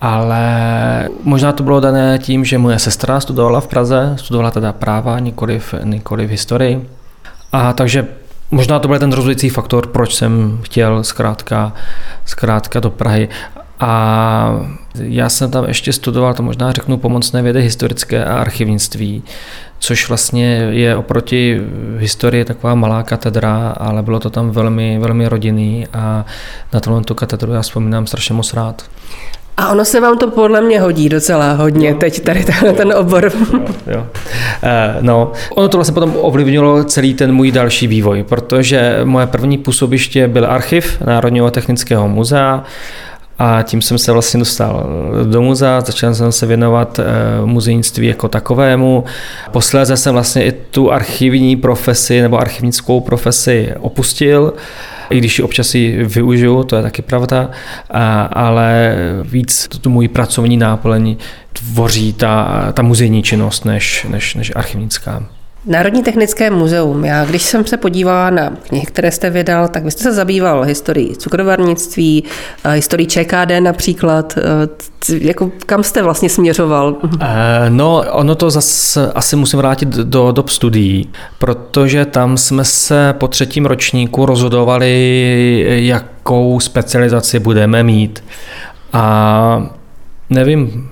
Ale 0.00 0.44
možná 1.22 1.52
to 1.52 1.62
bylo 1.62 1.80
dané 1.80 2.18
tím, 2.18 2.44
že 2.44 2.58
moje 2.58 2.78
sestra 2.78 3.20
studovala 3.20 3.60
v 3.60 3.66
Praze, 3.66 4.14
studovala 4.16 4.50
teda 4.50 4.72
práva, 4.72 5.18
nikoli 5.18 5.58
v, 5.58 5.74
nikoli 5.84 6.26
v 6.26 6.30
historii. 6.30 6.88
A 7.52 7.72
takže 7.72 8.06
možná 8.50 8.78
to 8.78 8.88
byl 8.88 8.98
ten 8.98 9.12
rozhodující 9.12 9.48
faktor, 9.48 9.86
proč 9.86 10.14
jsem 10.14 10.58
chtěl 10.62 11.04
zkrátka, 11.04 11.72
zkrátka 12.24 12.80
do 12.80 12.90
Prahy. 12.90 13.28
A 13.80 14.60
já 14.94 15.28
jsem 15.28 15.50
tam 15.50 15.64
ještě 15.64 15.92
studoval, 15.92 16.34
to 16.34 16.42
možná 16.42 16.72
řeknu, 16.72 16.96
pomocné 16.96 17.42
vědy 17.42 17.62
historické 17.62 18.24
a 18.24 18.38
archivnictví, 18.38 19.22
což 19.78 20.08
vlastně 20.08 20.46
je 20.70 20.96
oproti 20.96 21.60
historii 21.98 22.44
taková 22.44 22.74
malá 22.74 23.02
katedra, 23.02 23.74
ale 23.76 24.02
bylo 24.02 24.20
to 24.20 24.30
tam 24.30 24.50
velmi, 24.50 24.98
velmi 24.98 25.28
rodinný 25.28 25.86
a 25.92 26.24
na 26.72 26.80
tohle 26.80 27.02
katedru 27.14 27.52
já 27.52 27.62
vzpomínám 27.62 28.06
strašně 28.06 28.34
moc 28.34 28.54
rád. 28.54 28.82
A 29.56 29.68
ono 29.68 29.84
se 29.84 30.00
vám 30.00 30.18
to 30.18 30.30
podle 30.30 30.60
mě 30.60 30.80
hodí 30.80 31.08
docela 31.08 31.52
hodně, 31.52 31.92
no. 31.92 31.98
teď 31.98 32.20
tady 32.20 32.44
ten, 32.44 32.74
ten 32.74 32.92
obor. 32.92 33.32
Jo, 33.52 33.60
jo. 33.86 34.06
E, 34.62 34.96
no, 35.00 35.32
ono 35.50 35.68
to 35.68 35.76
vlastně 35.76 35.94
potom 35.94 36.14
ovlivnilo 36.16 36.84
celý 36.84 37.14
ten 37.14 37.32
můj 37.32 37.52
další 37.52 37.86
vývoj, 37.86 38.22
protože 38.22 39.00
moje 39.04 39.26
první 39.26 39.58
působiště 39.58 40.28
byl 40.28 40.46
archiv 40.46 41.00
Národního 41.00 41.50
technického 41.50 42.08
muzea, 42.08 42.64
a 43.38 43.62
tím 43.62 43.82
jsem 43.82 43.98
se 43.98 44.12
vlastně 44.12 44.38
dostal 44.38 44.86
do 45.30 45.42
muzea, 45.42 45.80
začal 45.80 46.14
jsem 46.14 46.32
se 46.32 46.46
věnovat 46.46 46.98
eh, 46.98 47.04
muzejnictví 47.44 48.06
jako 48.06 48.28
takovému. 48.28 49.04
Posléze 49.50 49.96
jsem 49.96 50.12
vlastně 50.14 50.44
i 50.44 50.52
tu 50.52 50.92
archivní 50.92 51.56
profesi 51.56 52.22
nebo 52.22 52.38
archivnickou 52.38 53.00
profesi 53.00 53.74
opustil, 53.80 54.52
i 55.10 55.18
když 55.18 55.38
ji 55.38 55.44
občas 55.44 55.74
ji 55.74 56.04
využiju, 56.04 56.64
to 56.64 56.76
je 56.76 56.82
taky 56.82 57.02
pravda, 57.02 57.50
ale 58.32 58.96
víc 59.22 59.68
tu 59.80 59.90
můj 59.90 60.08
pracovní 60.08 60.56
náplň 60.56 61.16
tvoří 61.52 62.12
ta, 62.12 62.64
ta 62.72 62.82
muzejní 62.82 63.22
činnost 63.22 63.64
než, 63.64 64.06
než, 64.10 64.34
než 64.34 64.52
archivnická. 64.54 65.37
Národní 65.66 66.02
technické 66.02 66.50
muzeum. 66.50 67.04
Já 67.04 67.24
když 67.24 67.42
jsem 67.42 67.66
se 67.66 67.76
podívala 67.76 68.30
na 68.30 68.50
knihy, 68.50 68.86
které 68.86 69.10
jste 69.10 69.30
vydal, 69.30 69.68
tak 69.68 69.84
vy 69.84 69.90
jste 69.90 70.02
se 70.02 70.12
zabýval 70.12 70.62
historií 70.62 71.16
cukrovarnictví, 71.16 72.24
eh, 72.64 72.72
historií 72.72 73.06
ČKD 73.06 73.60
například. 73.60 74.38
Eh, 74.38 75.18
jako, 75.20 75.50
kam 75.66 75.82
jste 75.82 76.02
vlastně 76.02 76.28
směřoval? 76.28 76.96
Eh, 77.20 77.26
no, 77.68 78.04
ono 78.12 78.34
to 78.34 78.50
zase 78.50 79.12
asi 79.12 79.36
musím 79.36 79.58
vrátit 79.58 79.88
do 79.88 80.32
dob 80.32 80.48
studií, 80.48 81.08
protože 81.38 82.04
tam 82.04 82.36
jsme 82.36 82.64
se 82.64 83.14
po 83.18 83.28
třetím 83.28 83.66
ročníku 83.66 84.26
rozhodovali, 84.26 85.64
jakou 85.86 86.60
specializaci 86.60 87.38
budeme 87.38 87.82
mít. 87.82 88.24
A 88.92 89.70
nevím, 90.30 90.88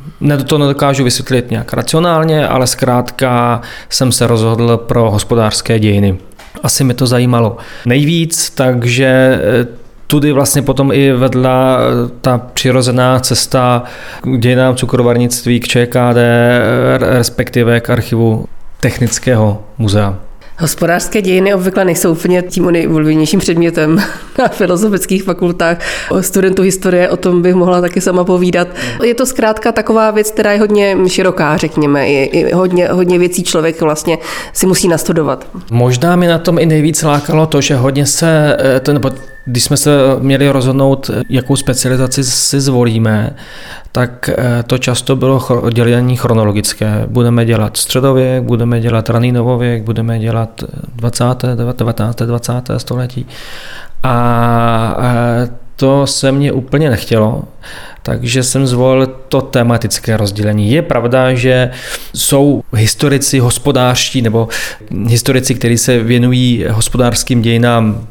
to 0.46 0.58
nedokážu 0.58 1.04
vysvětlit 1.04 1.50
nějak 1.50 1.72
racionálně, 1.72 2.48
ale 2.48 2.66
zkrátka 2.66 3.60
jsem 3.88 4.12
se 4.12 4.26
rozhodl 4.26 4.76
pro 4.76 5.10
hospodářské 5.10 5.78
dějiny. 5.78 6.18
Asi 6.62 6.84
mi 6.84 6.94
to 6.94 7.06
zajímalo 7.06 7.56
nejvíc, 7.86 8.50
takže 8.50 9.06
eh, 9.42 9.66
tudy 10.06 10.32
vlastně 10.32 10.62
potom 10.62 10.92
i 10.92 11.12
vedla 11.12 11.78
eh, 11.78 12.10
ta 12.20 12.38
přirozená 12.38 13.20
cesta 13.20 13.82
k 14.22 14.38
dějinám 14.38 14.76
cukrovarnictví, 14.76 15.60
k 15.60 15.68
ČKD, 15.68 16.18
respektive 16.98 17.80
k 17.80 17.90
archivu 17.90 18.46
Technického 18.80 19.62
muzea. 19.78 20.25
Hospodářské 20.58 21.22
dějiny 21.22 21.54
obvykle 21.54 21.84
nejsou 21.84 22.12
úplně 22.12 22.42
tím 22.42 22.70
nejoblíbenějším 22.70 23.40
předmětem 23.40 24.02
na 24.38 24.48
filozofických 24.48 25.22
fakultách. 25.22 25.78
O 26.10 26.22
studentu 26.22 26.62
historie 26.62 27.08
o 27.08 27.16
tom 27.16 27.42
bych 27.42 27.54
mohla 27.54 27.80
taky 27.80 28.00
sama 28.00 28.24
povídat. 28.24 28.68
Je 29.04 29.14
to 29.14 29.26
zkrátka 29.26 29.72
taková 29.72 30.10
věc, 30.10 30.30
která 30.30 30.52
je 30.52 30.58
hodně 30.58 30.96
široká, 31.06 31.56
řekněme. 31.56 32.08
Je 32.08 32.54
hodně, 32.56 32.88
hodně 32.88 33.18
věcí 33.18 33.44
člověk 33.44 33.80
vlastně 33.80 34.18
si 34.52 34.66
musí 34.66 34.88
nastudovat. 34.88 35.46
Možná 35.70 36.16
mi 36.16 36.26
na 36.26 36.38
tom 36.38 36.58
i 36.58 36.66
nejvíc 36.66 37.02
lákalo 37.02 37.46
to, 37.46 37.60
že 37.60 37.76
hodně 37.76 38.06
se, 38.06 38.56
eh, 38.60 38.80
ten, 38.80 39.00
když 39.46 39.64
jsme 39.64 39.76
se 39.76 39.90
měli 40.18 40.50
rozhodnout, 40.50 41.10
jakou 41.28 41.56
specializaci 41.56 42.24
si 42.24 42.60
zvolíme, 42.60 43.36
tak 43.92 44.30
eh, 44.38 44.62
to 44.62 44.78
často 44.78 45.16
bylo 45.16 45.62
dělení 45.72 46.16
chronologické. 46.16 47.04
Budeme 47.06 47.44
dělat 47.44 47.76
středověk, 47.76 48.42
budeme 48.42 48.80
dělat 48.80 49.10
raný 49.10 49.32
novověk, 49.32 49.82
budeme 49.82 50.18
dělat 50.18 50.64
20., 50.94 51.24
19., 51.54 52.16
20. 52.16 52.52
století. 52.76 53.26
A 54.02 54.96
eh, 55.00 55.48
to 55.76 56.06
se 56.06 56.32
mně 56.32 56.52
úplně 56.52 56.90
nechtělo, 56.90 57.42
takže 58.02 58.42
jsem 58.42 58.66
zvolil 58.66 59.06
to 59.06 59.42
tematické 59.42 60.16
rozdělení. 60.16 60.70
Je 60.70 60.82
pravda, 60.82 61.34
že 61.34 61.70
jsou 62.14 62.62
historici 62.72 63.38
hospodářští 63.38 64.22
nebo 64.22 64.48
historici, 65.06 65.54
kteří 65.54 65.78
se 65.78 65.98
věnují 65.98 66.64
hospodářským 66.70 67.42
dějinám 67.42 68.06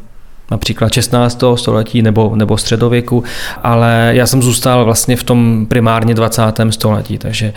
například 0.52 0.94
16. 0.94 1.44
století 1.56 2.02
nebo, 2.02 2.36
nebo 2.36 2.58
středověku, 2.58 3.24
ale 3.64 4.12
já 4.14 4.28
jsem 4.28 4.42
zůstal 4.42 4.86
vlastně 4.86 5.16
v 5.16 5.24
tom 5.24 5.66
primárně 5.70 6.14
20. 6.14 6.42
století, 6.70 7.18
takže 7.18 7.54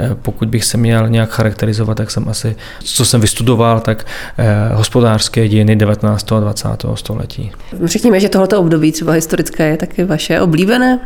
eh, 0.00 0.10
pokud 0.22 0.48
bych 0.48 0.64
se 0.64 0.78
měl 0.78 1.08
nějak 1.08 1.30
charakterizovat, 1.30 1.96
tak 1.96 2.10
jsem 2.10 2.28
asi, 2.28 2.56
co 2.84 3.04
jsem 3.04 3.20
vystudoval, 3.20 3.80
tak 3.80 4.06
eh, 4.38 4.74
hospodářské 4.74 5.48
dějiny 5.48 5.76
19. 5.76 6.32
a 6.32 6.40
20. 6.40 6.68
století. 6.94 7.52
Řekněme, 7.84 8.20
že 8.20 8.28
tohoto 8.28 8.60
období 8.60 8.92
třeba 8.92 9.12
historické 9.12 9.68
je 9.68 9.76
taky 9.76 10.04
vaše 10.04 10.40
oblíbené? 10.40 11.00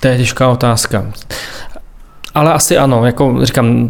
To 0.00 0.08
je 0.08 0.16
těžká 0.16 0.48
otázka. 0.48 1.12
Ale 2.34 2.52
asi 2.52 2.78
ano, 2.78 3.06
jako 3.06 3.38
říkám, 3.42 3.88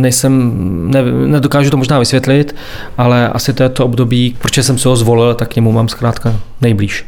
nejsem, 0.00 0.52
ne, 0.90 1.02
nedokážu 1.02 1.70
to 1.70 1.76
možná 1.76 1.98
vysvětlit, 1.98 2.54
ale 2.98 3.28
asi 3.28 3.52
to 3.52 3.62
je 3.62 3.68
to 3.68 3.84
období, 3.84 4.36
proč 4.38 4.58
jsem 4.58 4.78
se 4.78 4.88
ho 4.88 4.96
zvolil, 4.96 5.34
tak 5.34 5.52
k 5.52 5.56
němu 5.56 5.72
mám 5.72 5.88
zkrátka 5.88 6.36
nejblíž. 6.60 7.06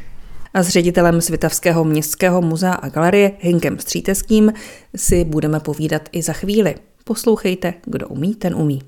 A 0.54 0.62
s 0.62 0.68
ředitelem 0.68 1.20
Svitavského 1.20 1.84
městského 1.84 2.42
muzea 2.42 2.72
a 2.72 2.88
galerie 2.88 3.32
Hinkem 3.40 3.78
Stříteským 3.78 4.52
si 4.96 5.24
budeme 5.24 5.60
povídat 5.60 6.02
i 6.12 6.22
za 6.22 6.32
chvíli. 6.32 6.74
Poslouchejte, 7.04 7.74
kdo 7.84 8.08
umí, 8.08 8.34
ten 8.34 8.54
umí. 8.54 8.82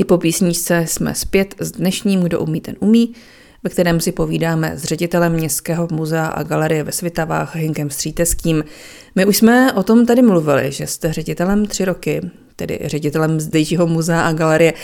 I 0.00 0.04
po 0.04 0.18
písničce 0.18 0.84
jsme 0.86 1.14
zpět 1.14 1.54
s 1.58 1.70
dnešním 1.70 2.22
Kdo 2.22 2.40
umí, 2.40 2.60
ten 2.60 2.76
umí, 2.80 3.14
ve 3.64 3.70
kterém 3.70 4.00
si 4.00 4.12
povídáme 4.12 4.72
s 4.76 4.84
ředitelem 4.84 5.32
Městského 5.32 5.88
muzea 5.90 6.26
a 6.26 6.42
galerie 6.42 6.82
ve 6.82 6.92
Svitavách 6.92 7.56
Hinkem 7.56 7.90
Stříteským. 7.90 8.64
My 9.14 9.26
už 9.26 9.36
jsme 9.36 9.72
o 9.72 9.82
tom 9.82 10.06
tady 10.06 10.22
mluvili, 10.22 10.72
že 10.72 10.86
jste 10.86 11.12
ředitelem 11.12 11.66
tři 11.66 11.84
roky, 11.84 12.30
tedy 12.56 12.78
ředitelem 12.84 13.40
zdejšího 13.40 13.86
muzea 13.86 14.20
a 14.20 14.32
galerie. 14.32 14.74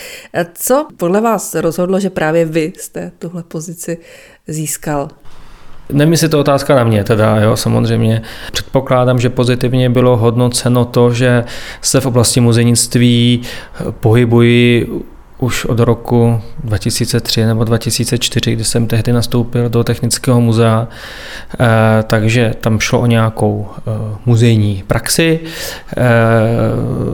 Co 0.53 0.87
podle 0.97 1.21
vás 1.21 1.55
rozhodlo, 1.55 1.99
že 1.99 2.09
právě 2.09 2.45
vy 2.45 2.73
jste 2.77 3.11
tuhle 3.19 3.43
pozici 3.43 3.97
získal? 4.47 5.09
Nevím, 5.91 6.11
jestli 6.11 6.29
to 6.29 6.39
otázka 6.39 6.75
na 6.75 6.83
mě, 6.83 7.03
teda 7.03 7.39
jo, 7.39 7.57
samozřejmě. 7.57 8.21
Předpokládám, 8.51 9.19
že 9.19 9.29
pozitivně 9.29 9.89
bylo 9.89 10.17
hodnoceno 10.17 10.85
to, 10.85 11.13
že 11.13 11.43
se 11.81 12.01
v 12.01 12.05
oblasti 12.05 12.41
muzejnictví 12.41 13.41
pohybují 13.99 14.85
už 15.37 15.65
od 15.65 15.79
roku 15.79 16.41
2003 16.63 17.45
nebo 17.45 17.63
2004, 17.63 18.53
kdy 18.53 18.63
jsem 18.63 18.87
tehdy 18.87 19.13
nastoupil 19.13 19.69
do 19.69 19.83
Technického 19.83 20.41
muzea, 20.41 20.87
eh, 21.59 22.03
takže 22.03 22.53
tam 22.61 22.79
šlo 22.79 22.99
o 22.99 23.05
nějakou 23.05 23.67
eh, 23.77 23.91
muzejní 24.25 24.83
praxi, 24.87 25.39
eh, 25.97 26.03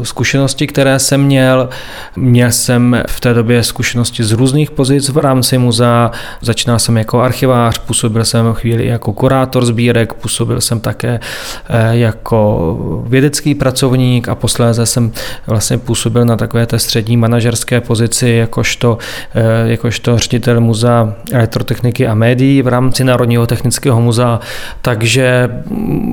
zkušenosti, 0.04 0.68
které 0.68 1.00
jsem 1.00 1.24
měl. 1.24 1.70
Měl 2.16 2.52
jsem 2.52 3.04
v 3.08 3.20
té 3.20 3.34
době 3.34 3.64
zkušenosti 3.64 4.24
z 4.24 4.32
různých 4.32 4.72
pozic 4.72 5.10
v 5.10 5.18
rámci 5.18 5.58
muzea. 5.58 6.12
Začínal 6.42 6.80
jsem 6.80 6.98
jako 6.98 7.22
archivář, 7.22 7.78
působil 7.78 8.26
jsem 8.26 8.54
chvíli 8.54 8.88
jako 8.88 9.14
kurátor 9.14 9.66
sbírek, 9.66 10.14
působil 10.14 10.62
jsem 10.62 10.80
také 10.80 11.20
jako 11.92 13.04
vědecký 13.08 13.56
pracovník 13.56 14.30
a 14.30 14.36
posléze 14.36 14.86
jsem 14.86 15.12
vlastně 15.48 15.78
působil 15.78 16.26
na 16.26 16.38
takové 16.38 16.66
té 16.66 16.80
střední 16.80 17.18
manažerské 17.18 17.82
pozici 17.82 18.11
pozici 18.12 18.30
jakožto, 18.30 18.98
eh, 19.36 19.72
jakožto 19.72 20.18
ředitel 20.18 20.62
muzea 20.62 21.16
elektrotechniky 21.32 22.08
a 22.08 22.14
médií 22.14 22.62
v 22.62 22.68
rámci 22.68 23.04
Národního 23.04 23.48
technického 23.48 24.02
muzea, 24.02 24.40
takže 24.82 25.50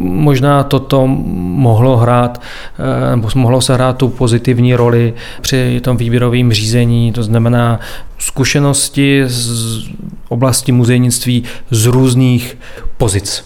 možná 0.02 0.62
toto 0.62 1.06
mohlo 1.06 1.96
hrát, 1.96 2.40
eh, 2.78 3.10
nebo 3.10 3.28
mohlo 3.34 3.60
se 3.60 3.74
hrát 3.74 3.96
tu 3.96 4.08
pozitivní 4.08 4.74
roli 4.74 5.14
při 5.40 5.80
tom 5.80 5.96
výběrovém 5.96 6.52
řízení, 6.52 7.12
to 7.12 7.22
znamená 7.22 7.80
zkušenosti 8.18 9.24
z 9.26 9.88
oblasti 10.28 10.72
muzejnictví 10.72 11.44
z 11.70 11.86
různých 11.86 12.58
pozic. 12.96 13.44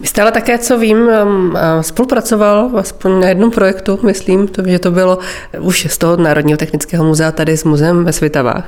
Vy 0.00 0.06
jste 0.06 0.22
ale 0.22 0.32
také, 0.32 0.58
co 0.58 0.78
vím, 0.78 0.98
um, 0.98 1.56
spolupracoval 1.80 2.70
aspoň 2.76 3.20
na 3.20 3.28
jednom 3.28 3.50
projektu, 3.50 3.98
myslím, 4.02 4.48
to, 4.48 4.62
že 4.66 4.78
to 4.78 4.90
bylo 4.90 5.18
už 5.60 5.86
z 5.90 5.98
toho 5.98 6.16
Národního 6.16 6.56
technického 6.56 7.04
muzea 7.04 7.32
tady 7.32 7.56
s 7.56 7.64
muzeem 7.64 8.04
ve 8.04 8.12
Svitavách. 8.12 8.64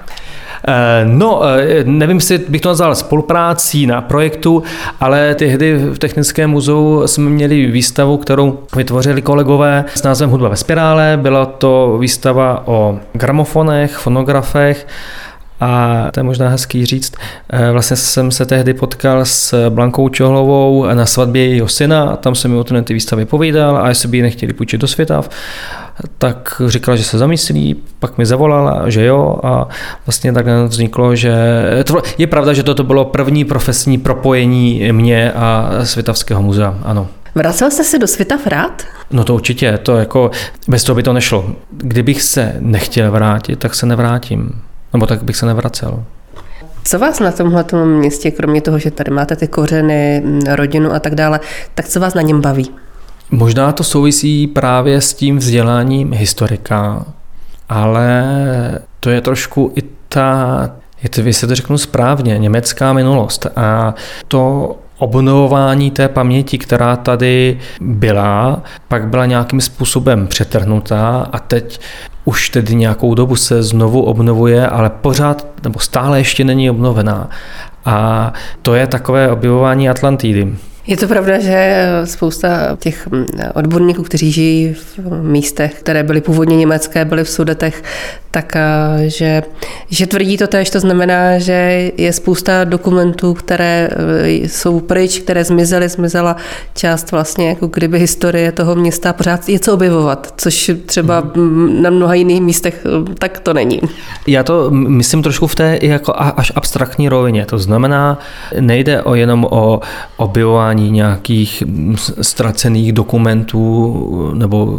Eh, 0.69 1.05
no, 1.05 1.43
eh, 1.45 1.85
nevím, 1.85 2.17
jestli 2.17 2.39
bych 2.39 2.61
to 2.61 2.69
nazval 2.69 2.95
spoluprácí 2.95 3.87
na 3.87 4.01
projektu, 4.01 4.63
ale 5.01 5.35
tehdy 5.35 5.77
v 5.77 5.99
Technickém 5.99 6.51
muzeu 6.51 7.03
jsme 7.07 7.31
měli 7.31 7.67
výstavu, 7.67 8.17
kterou 8.17 8.59
vytvořili 8.77 9.23
kolegové 9.23 9.85
s 9.95 10.03
názvem 10.03 10.31
Hudba 10.31 10.49
ve 10.49 10.57
spirále. 10.57 11.19
Byla 11.23 11.47
to 11.47 11.97
výstava 12.01 12.63
o 12.67 12.99
gramofonech, 13.13 13.97
fonografech 13.97 14.87
a 15.61 16.03
to 16.11 16.21
je 16.21 16.25
možná 16.25 16.49
hezký 16.49 16.87
říct. 16.87 17.12
Eh, 17.50 17.73
vlastně 17.73 17.97
jsem 17.97 18.31
se 18.31 18.47
tehdy 18.47 18.75
potkal 18.75 19.25
s 19.25 19.71
Blankou 19.71 20.09
Čohlovou 20.09 20.87
na 20.95 21.07
svatbě 21.07 21.47
jejího 21.47 21.69
syna 21.69 22.17
tam 22.17 22.35
jsem 22.35 22.50
mi 22.50 22.57
o 22.57 22.65
tom 22.65 22.85
ty 22.85 22.95
výstavy 22.95 23.25
povídal 23.25 23.77
a 23.77 23.88
jestli 23.88 24.09
by 24.09 24.17
ji 24.17 24.23
nechtěli 24.23 24.53
půjčit 24.53 24.81
do 24.81 24.87
světa, 24.87 25.23
tak 26.19 26.62
říkala, 26.67 26.97
že 26.97 27.05
se 27.05 27.19
zamyslí, 27.19 27.77
pak 27.99 28.19
mi 28.19 28.27
zavolala, 28.27 28.91
že 28.91 29.05
jo 29.05 29.38
a 29.43 29.69
vlastně 30.07 30.33
tak 30.33 30.47
vzniklo, 30.67 31.17
že 31.17 31.35
je 32.19 32.27
pravda, 32.27 32.53
že 32.53 32.62
toto 32.62 32.85
bylo 32.85 33.05
první 33.05 33.45
profesní 33.45 33.99
propojení 33.99 34.93
mě 34.93 35.33
a 35.33 35.71
Světavského 35.85 36.43
muzea, 36.43 36.79
ano. 36.85 37.09
Vracel 37.35 37.71
jste 37.71 37.85
se 37.85 37.99
do 37.99 38.07
světa 38.07 38.38
rád? 38.47 38.83
No 39.11 39.25
to 39.25 39.35
určitě, 39.35 39.79
to 39.79 39.97
jako, 39.97 40.31
bez 40.69 40.85
toho 40.85 40.97
by 40.97 41.03
to 41.03 41.12
nešlo. 41.12 41.53
Kdybych 41.71 42.23
se 42.23 42.57
nechtěl 42.61 43.11
vrátit, 43.11 43.59
tak 43.59 43.75
se 43.75 43.87
nevrátím. 43.87 44.62
Nebo 44.92 45.07
tak 45.07 45.23
bych 45.23 45.37
se 45.37 45.47
nevracel. 45.47 46.04
Co 46.85 46.99
vás 46.99 47.21
na 47.21 47.33
tomhle 47.33 47.64
městě, 47.85 48.30
kromě 48.30 48.61
toho, 48.61 48.78
že 48.78 48.90
tady 48.90 49.11
máte 49.11 49.37
ty 49.37 49.49
kořeny, 49.49 50.23
rodinu 50.49 50.92
a 50.92 51.00
tak 51.00 51.14
dále, 51.14 51.40
tak 51.75 51.88
co 51.88 52.00
vás 52.00 52.14
na 52.14 52.23
něm 52.23 52.40
baví? 52.40 52.71
Možná 53.30 53.73
to 53.73 53.85
souvisí 53.85 54.47
právě 54.47 55.00
s 55.00 55.14
tím 55.14 55.38
vzděláním 55.38 56.12
historika, 56.12 57.07
ale 57.68 58.25
to 59.00 59.11
je 59.11 59.21
trošku 59.21 59.73
i 59.76 59.83
ta, 60.09 60.71
je 61.02 61.09
to, 61.09 61.33
se 61.33 61.47
to 61.47 61.54
řeknu 61.54 61.78
správně, 61.78 62.38
německá 62.38 62.92
minulost. 62.92 63.47
A 63.57 63.95
to 64.28 64.76
obnovování 64.99 65.90
té 65.90 66.09
paměti, 66.09 66.59
která 66.59 66.97
tady 66.97 67.59
byla, 67.81 68.62
pak 68.88 69.09
byla 69.09 69.26
nějakým 69.26 69.61
způsobem 69.61 70.26
přetrhnutá 70.26 71.28
a 71.33 71.38
teď 71.38 71.81
už 72.25 72.50
tedy 72.50 72.75
nějakou 72.75 73.14
dobu 73.14 73.37
se 73.37 73.62
znovu 73.62 74.02
obnovuje, 74.02 74.67
ale 74.67 74.90
pořád 74.90 75.47
nebo 75.62 75.81
stále 75.81 76.19
ještě 76.19 76.45
není 76.45 76.71
obnovená. 76.71 77.31
A 77.85 78.33
to 78.62 78.75
je 78.75 78.87
takové 78.87 79.31
objevování 79.31 79.88
Atlantidy. 79.88 80.57
Je 80.88 80.97
to 80.97 81.09
pravda, 81.09 81.40
že 81.40 81.87
spousta 82.04 82.76
těch 82.80 83.07
mm, 83.07 83.26
odborníků, 83.54 84.02
kteří 84.02 84.33
žijí 84.33 84.75
v 84.75 85.23
místech, 85.23 85.75
které 85.75 86.02
byly 86.02 86.21
původně 86.21 86.57
německé, 86.57 87.04
byly 87.04 87.25
v 87.25 87.28
Sudetech, 87.28 87.83
tak 88.31 88.57
že, 89.07 89.42
že 89.90 90.07
tvrdí 90.07 90.37
to 90.37 90.46
tež, 90.46 90.70
to 90.70 90.81
znamená, 90.81 91.38
že 91.38 91.90
je 91.96 92.12
spousta 92.12 92.64
dokumentů, 92.64 93.35
které 93.35 93.88
e, 94.24 94.31
jsou 94.31 94.81
pryč, 94.81 95.18
které 95.18 95.44
zmizely, 95.44 95.88
zmizela 95.88 96.37
část 96.74 97.12
vlastně 97.12 97.48
jako 97.48 97.66
kdyby 97.66 97.98
historie 97.98 98.53
toho 98.53 98.74
města 98.74 99.12
pořád 99.12 99.48
je 99.48 99.59
co 99.59 99.74
objevovat, 99.74 100.35
což 100.37 100.70
třeba 100.87 101.22
hmm. 101.35 101.83
na 101.83 101.90
mnoha 101.90 102.14
jiných 102.14 102.40
místech 102.40 102.87
e, 102.87 103.14
tak 103.14 103.38
to 103.38 103.55
není. 103.55 103.81
Já 104.27 104.42
to 104.42 104.70
myslím 104.70 105.22
trošku 105.22 105.46
v 105.46 105.55
té 105.55 105.79
jako 105.83 106.12
až 106.16 106.53
abstraktní 106.55 107.09
rovině, 107.09 107.46
to 107.46 107.59
znamená, 107.59 108.18
nejde 108.61 109.03
o 109.03 109.14
jenom 109.14 109.46
o 109.51 109.81
objevování 110.16 110.78
nějakých 110.79 111.62
ztracených 112.21 112.93
dokumentů 112.93 114.33
nebo 114.35 114.79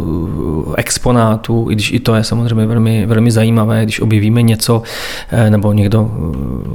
exponátů, 0.76 1.66
i 1.70 1.74
když 1.74 1.92
i 1.92 2.00
to 2.00 2.14
je 2.14 2.24
samozřejmě 2.24 2.66
velmi, 2.66 3.06
velmi 3.06 3.30
zajímavé, 3.30 3.82
když 3.82 4.00
objevíme 4.00 4.42
něco, 4.42 4.82
eh, 5.30 5.50
nebo 5.50 5.72
někdo 5.72 6.10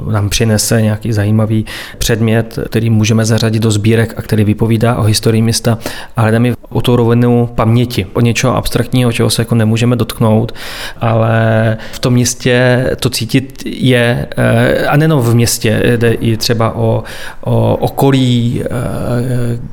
eh, 0.08 0.12
nám 0.12 0.28
přinese 0.28 0.82
nějaký 0.82 1.12
zajímavý 1.12 1.66
předmět, 1.98 2.58
který 2.68 2.90
můžeme 2.90 3.24
zařadit 3.24 3.62
do 3.62 3.70
sbírek 3.70 4.14
a 4.16 4.22
který 4.22 4.44
vypovídá 4.44 4.96
o 4.96 5.02
historii 5.02 5.42
města, 5.42 5.78
ale 6.16 6.30
jde 6.30 6.38
mi 6.38 6.54
o 6.68 6.80
tu 6.80 6.96
rovinu 6.96 7.48
paměti, 7.54 8.06
o 8.12 8.20
něčeho 8.20 8.56
abstraktního, 8.56 9.12
čeho 9.12 9.30
se 9.30 9.42
jako 9.42 9.54
nemůžeme 9.54 9.96
dotknout, 9.96 10.52
ale 11.00 11.76
v 11.92 11.98
tom 11.98 12.12
městě 12.12 12.86
to 13.00 13.10
cítit 13.10 13.62
je, 13.66 14.26
eh, 14.36 14.86
a 14.86 14.96
nejenom 14.96 15.20
v 15.20 15.34
městě, 15.34 15.82
jde 15.96 16.12
i 16.12 16.36
třeba 16.36 16.76
o, 16.76 17.02
o 17.40 17.76
okolí, 17.76 18.62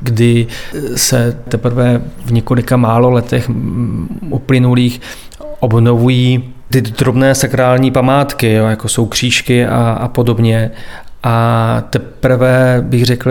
kdy 0.02 0.46
se 0.96 1.36
teprve 1.48 2.00
v 2.24 2.32
několika 2.32 2.76
málo 2.76 3.10
letech 3.10 3.50
uplynulých 4.30 5.00
obnovují 5.60 6.54
ty 6.70 6.80
drobné 6.80 7.34
sakrální 7.34 7.90
památky, 7.90 8.52
jako 8.52 8.88
jsou 8.88 9.06
křížky 9.06 9.66
a, 9.66 9.98
a 10.00 10.08
podobně. 10.08 10.70
A 11.22 11.82
teprve 11.90 12.78
bych 12.86 13.04
řekl, 13.04 13.30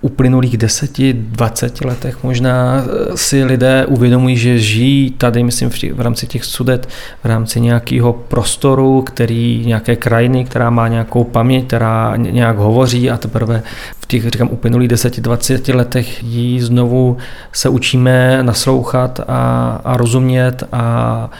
uplynulých 0.00 0.56
deseti, 0.56 1.12
dvaceti 1.12 1.86
letech 1.86 2.22
možná 2.22 2.84
si 3.14 3.44
lidé 3.44 3.86
uvědomují, 3.86 4.36
že 4.36 4.58
žijí 4.58 5.10
tady, 5.10 5.42
myslím, 5.42 5.70
v, 5.70 6.00
rámci 6.00 6.26
těch 6.26 6.44
sudet, 6.44 6.88
v 7.22 7.26
rámci 7.26 7.60
nějakého 7.60 8.12
prostoru, 8.12 9.02
který, 9.02 9.62
nějaké 9.66 9.96
krajiny, 9.96 10.44
která 10.44 10.70
má 10.70 10.88
nějakou 10.88 11.24
paměť, 11.24 11.66
která 11.66 12.16
nějak 12.16 12.56
hovoří 12.56 13.10
a 13.10 13.16
teprve 13.16 13.62
v 14.00 14.06
těch, 14.06 14.28
říkám, 14.28 14.48
uplynulých 14.52 14.88
deseti, 14.88 15.20
dvaceti 15.20 15.72
letech 15.72 16.22
jí 16.22 16.60
znovu 16.60 17.16
se 17.52 17.68
učíme 17.68 18.42
naslouchat 18.42 19.20
a, 19.28 19.80
a 19.84 19.96
rozumět 19.96 20.64
a 20.72 21.30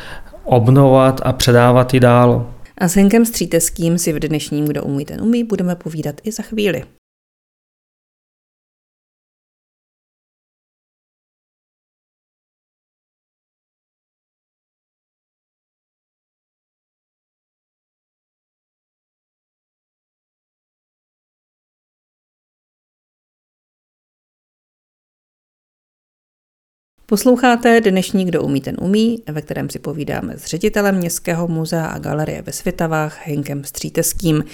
obnovat 0.45 1.21
a 1.25 1.33
předávat 1.33 1.95
ji 1.95 2.01
dál. 2.01 2.47
A 2.79 2.89
s 2.89 2.95
Henkem 2.95 3.25
Stříteským 3.25 3.99
si 3.99 4.13
v 4.13 4.19
dnešním 4.19 4.67
Kdo 4.67 4.83
umí, 4.83 5.05
ten 5.05 5.23
umí 5.23 5.45
budeme 5.45 5.75
povídat 5.75 6.15
i 6.25 6.33
za 6.33 6.43
chvíli. 6.43 6.85
Posloucháte 27.11 27.81
dnešní 27.81 28.25
Kdo 28.25 28.43
umí, 28.43 28.61
ten 28.61 28.77
umí, 28.81 29.23
ve 29.27 29.43
kterém 29.43 29.71
si 29.71 29.79
povídáme 29.79 30.35
s 30.39 30.45
ředitelem 30.45 30.95
Městského 30.95 31.49
muzea 31.49 31.87
a 31.87 31.99
galerie 31.99 32.43
ve 32.43 32.53
Svitavách 32.53 33.27
Henkem 33.27 33.65
Stříteským. 33.65 34.45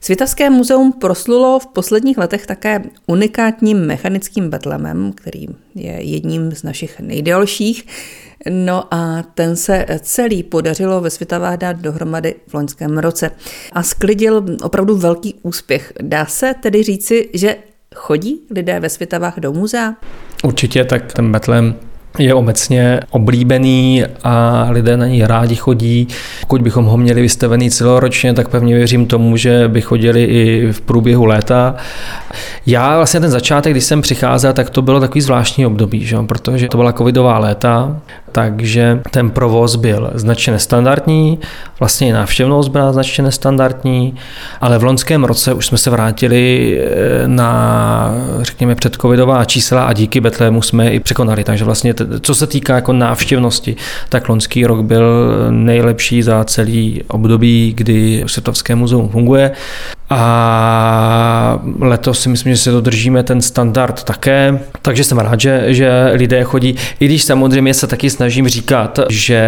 Svitavské 0.00 0.50
muzeum 0.50 0.92
proslulo 0.92 1.58
v 1.58 1.66
posledních 1.66 2.18
letech 2.18 2.46
také 2.46 2.82
unikátním 3.06 3.78
mechanickým 3.78 4.50
betlemem, 4.50 5.12
který 5.12 5.46
je 5.74 5.92
jedním 5.92 6.52
z 6.52 6.62
našich 6.62 7.00
nejdelších. 7.00 7.86
No 8.50 8.94
a 8.94 9.22
ten 9.34 9.56
se 9.56 9.86
celý 10.00 10.42
podařilo 10.42 11.00
ve 11.00 11.10
Svitavách 11.10 11.56
dát 11.56 11.76
dohromady 11.76 12.34
v 12.46 12.54
loňském 12.54 12.98
roce 12.98 13.30
a 13.72 13.82
sklidil 13.82 14.44
opravdu 14.62 14.96
velký 14.96 15.34
úspěch. 15.42 15.92
Dá 16.02 16.26
se 16.26 16.54
tedy 16.62 16.82
říci, 16.82 17.28
že 17.32 17.56
chodí 17.94 18.40
lidé 18.50 18.80
ve 18.80 18.88
Svitavách 18.88 19.40
do 19.40 19.52
muzea? 19.52 19.94
Určitě, 20.44 20.84
tak 20.84 21.12
ten 21.12 21.32
betlem 21.32 21.74
je 22.18 22.34
obecně 22.34 23.00
oblíbený 23.10 24.04
a 24.24 24.66
lidé 24.70 24.96
na 24.96 25.06
něj 25.06 25.26
rádi 25.26 25.56
chodí. 25.56 26.08
Pokud 26.40 26.62
bychom 26.62 26.84
ho 26.84 26.96
měli 26.96 27.22
vystavený 27.22 27.70
celoročně, 27.70 28.34
tak 28.34 28.48
pevně 28.48 28.74
věřím 28.74 29.06
tomu, 29.06 29.36
že 29.36 29.68
by 29.68 29.80
chodili 29.80 30.24
i 30.24 30.72
v 30.72 30.80
průběhu 30.80 31.24
léta. 31.24 31.74
Já 32.66 32.96
vlastně 32.96 33.20
ten 33.20 33.30
začátek, 33.30 33.72
když 33.72 33.84
jsem 33.84 34.02
přicházel, 34.02 34.52
tak 34.52 34.70
to 34.70 34.82
bylo 34.82 35.00
takový 35.00 35.20
zvláštní 35.20 35.66
období, 35.66 36.04
že? 36.04 36.16
protože 36.26 36.68
to 36.68 36.76
byla 36.76 36.92
covidová 36.92 37.38
léta, 37.38 38.00
takže 38.34 39.00
ten 39.10 39.30
provoz 39.30 39.76
byl 39.76 40.10
značně 40.14 40.52
nestandardní, 40.52 41.38
vlastně 41.80 42.08
i 42.08 42.12
návštěvnost 42.12 42.68
byla 42.68 42.92
značně 42.92 43.24
nestandardní, 43.24 44.14
ale 44.60 44.78
v 44.78 44.84
loňském 44.84 45.24
roce 45.24 45.54
už 45.54 45.66
jsme 45.66 45.78
se 45.78 45.90
vrátili 45.90 46.78
eh, 46.80 47.28
na, 47.28 48.14
řekněme, 48.40 48.74
předcovidová 48.74 49.44
čísla 49.44 49.84
a 49.84 49.92
díky 49.92 50.20
Betlému 50.20 50.62
jsme 50.62 50.90
i 50.90 51.00
překonali. 51.00 51.44
Takže 51.44 51.64
vlastně, 51.64 51.94
co 52.20 52.34
se 52.34 52.46
týká 52.46 52.74
jako 52.74 52.92
návštěvnosti, 52.92 53.76
tak 54.08 54.28
loňský 54.28 54.66
rok 54.66 54.82
byl 54.82 55.36
nejlepší 55.50 56.22
za 56.22 56.44
celý 56.44 57.02
období, 57.08 57.74
kdy 57.76 58.24
Světovské 58.26 58.74
muzeum 58.74 59.08
funguje. 59.08 59.50
A 60.16 61.60
letos 61.80 62.20
si 62.20 62.28
myslím, 62.28 62.52
že 62.52 62.58
se 62.58 62.70
dodržíme 62.70 63.22
ten 63.22 63.40
standard 63.40 64.04
také, 64.04 64.58
takže 64.82 65.04
jsem 65.04 65.18
rád, 65.18 65.40
že, 65.40 65.64
že 65.66 66.10
lidé 66.12 66.44
chodí, 66.44 66.74
i 67.00 67.04
když 67.04 67.24
samozřejmě 67.24 67.74
se 67.74 67.86
taky 67.86 68.10
snažím 68.10 68.48
říkat, 68.48 69.00
že 69.10 69.40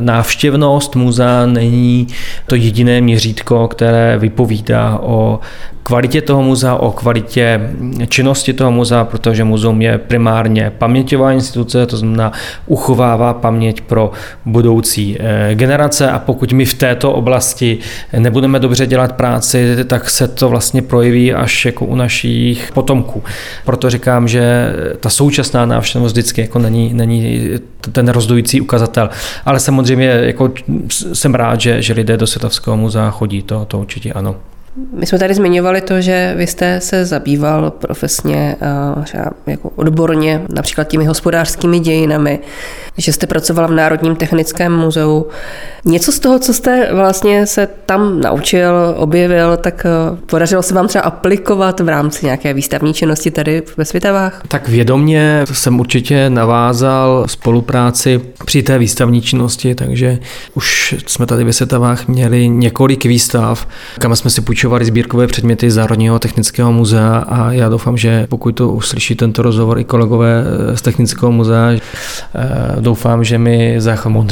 návštěvnost 0.00 0.96
muzea 0.96 1.46
není 1.46 2.06
to 2.46 2.54
jediné 2.54 3.00
měřítko, 3.00 3.68
které 3.68 4.18
vypovídá 4.18 4.98
o 5.02 5.40
kvalitě 5.84 6.20
toho 6.20 6.42
muzea, 6.42 6.74
o 6.74 6.92
kvalitě 6.92 7.70
činnosti 8.08 8.52
toho 8.52 8.72
muzea, 8.72 9.04
protože 9.04 9.44
muzeum 9.44 9.82
je 9.82 9.98
primárně 9.98 10.72
paměťová 10.78 11.32
instituce, 11.32 11.86
to 11.86 11.96
znamená 11.96 12.32
uchovává 12.66 13.34
paměť 13.34 13.80
pro 13.80 14.12
budoucí 14.44 15.16
eh, 15.20 15.54
generace. 15.54 16.10
A 16.10 16.18
pokud 16.18 16.52
my 16.52 16.64
v 16.64 16.74
této 16.74 17.12
oblasti 17.12 17.78
nebudeme 18.18 18.58
dobře 18.58 18.86
dělat 18.86 19.12
práci, 19.12 19.63
tak 19.84 20.10
se 20.10 20.28
to 20.28 20.48
vlastně 20.48 20.82
projeví 20.82 21.34
až 21.34 21.64
jako 21.64 21.84
u 21.84 21.94
našich 21.94 22.72
potomků. 22.72 23.22
Proto 23.64 23.90
říkám, 23.90 24.28
že 24.28 24.72
ta 25.00 25.10
současná 25.10 25.66
návštěvnost 25.66 26.12
vždycky 26.12 26.40
jako 26.40 26.58
není, 26.58 26.94
není 26.94 27.50
ten 27.92 28.08
rozdující 28.08 28.60
ukazatel. 28.60 29.10
Ale 29.44 29.60
samozřejmě 29.60 30.06
jako 30.06 30.52
jsem 30.88 31.34
rád, 31.34 31.60
že, 31.60 31.82
že 31.82 31.92
lidé 31.94 32.16
do 32.16 32.26
Světovského 32.26 32.76
muzea 32.76 33.10
chodí, 33.10 33.42
to, 33.42 33.64
to 33.64 33.78
určitě 33.78 34.12
ano. 34.12 34.36
My 34.92 35.06
jsme 35.06 35.18
tady 35.18 35.34
zmiňovali 35.34 35.80
to, 35.80 36.00
že 36.00 36.34
vy 36.36 36.46
jste 36.46 36.80
se 36.80 37.04
zabýval 37.04 37.70
profesně, 37.70 38.56
třeba 39.04 39.24
jako 39.46 39.70
odborně, 39.76 40.42
například 40.54 40.88
těmi 40.88 41.04
hospodářskými 41.04 41.80
dějinami, 41.80 42.38
že 42.96 43.12
jste 43.12 43.26
pracoval 43.26 43.68
v 43.68 43.74
Národním 43.74 44.16
technickém 44.16 44.76
muzeu. 44.76 45.26
Něco 45.84 46.12
z 46.12 46.18
toho, 46.18 46.38
co 46.38 46.54
jste 46.54 46.88
vlastně 46.94 47.46
se 47.46 47.68
tam 47.86 48.20
naučil, 48.20 48.94
objevil, 48.96 49.56
tak 49.56 49.86
eh, 49.86 50.16
podařilo 50.26 50.62
se 50.62 50.74
vám 50.74 50.88
třeba 50.88 51.04
aplikovat 51.04 51.80
v 51.80 51.88
rámci 51.88 52.26
nějaké 52.26 52.54
výstavní 52.54 52.94
činnosti 52.94 53.30
tady 53.30 53.62
ve 53.76 53.84
Světavách? 53.84 54.42
Tak 54.48 54.68
vědomně 54.68 55.44
jsem 55.52 55.80
určitě 55.80 56.30
navázal 56.30 57.24
spolupráci 57.28 58.20
při 58.44 58.62
té 58.62 58.78
výstavní 58.78 59.22
činnosti, 59.22 59.74
takže 59.74 60.18
už 60.54 60.94
jsme 61.06 61.26
tady 61.26 61.44
ve 61.44 61.52
Světavách 61.52 62.08
měli 62.08 62.48
několik 62.48 63.04
výstav, 63.04 63.68
kam 63.98 64.16
jsme 64.16 64.30
si 64.30 64.40
půjčovali 64.64 64.84
sbírkové 64.84 65.26
předměty 65.26 65.70
z 65.70 65.76
Národního 65.76 66.18
technického 66.18 66.72
muzea 66.72 67.16
a 67.28 67.52
já 67.52 67.68
doufám, 67.68 67.96
že 67.96 68.26
pokud 68.26 68.52
to 68.52 68.68
uslyší 68.68 69.14
tento 69.14 69.42
rozhovor 69.42 69.78
i 69.78 69.84
kolegové 69.84 70.44
z 70.74 70.82
Technického 70.82 71.32
muzea, 71.32 71.70
eh, 71.72 71.80
doufám, 72.80 73.24
že, 73.24 73.38
mi, 73.38 73.78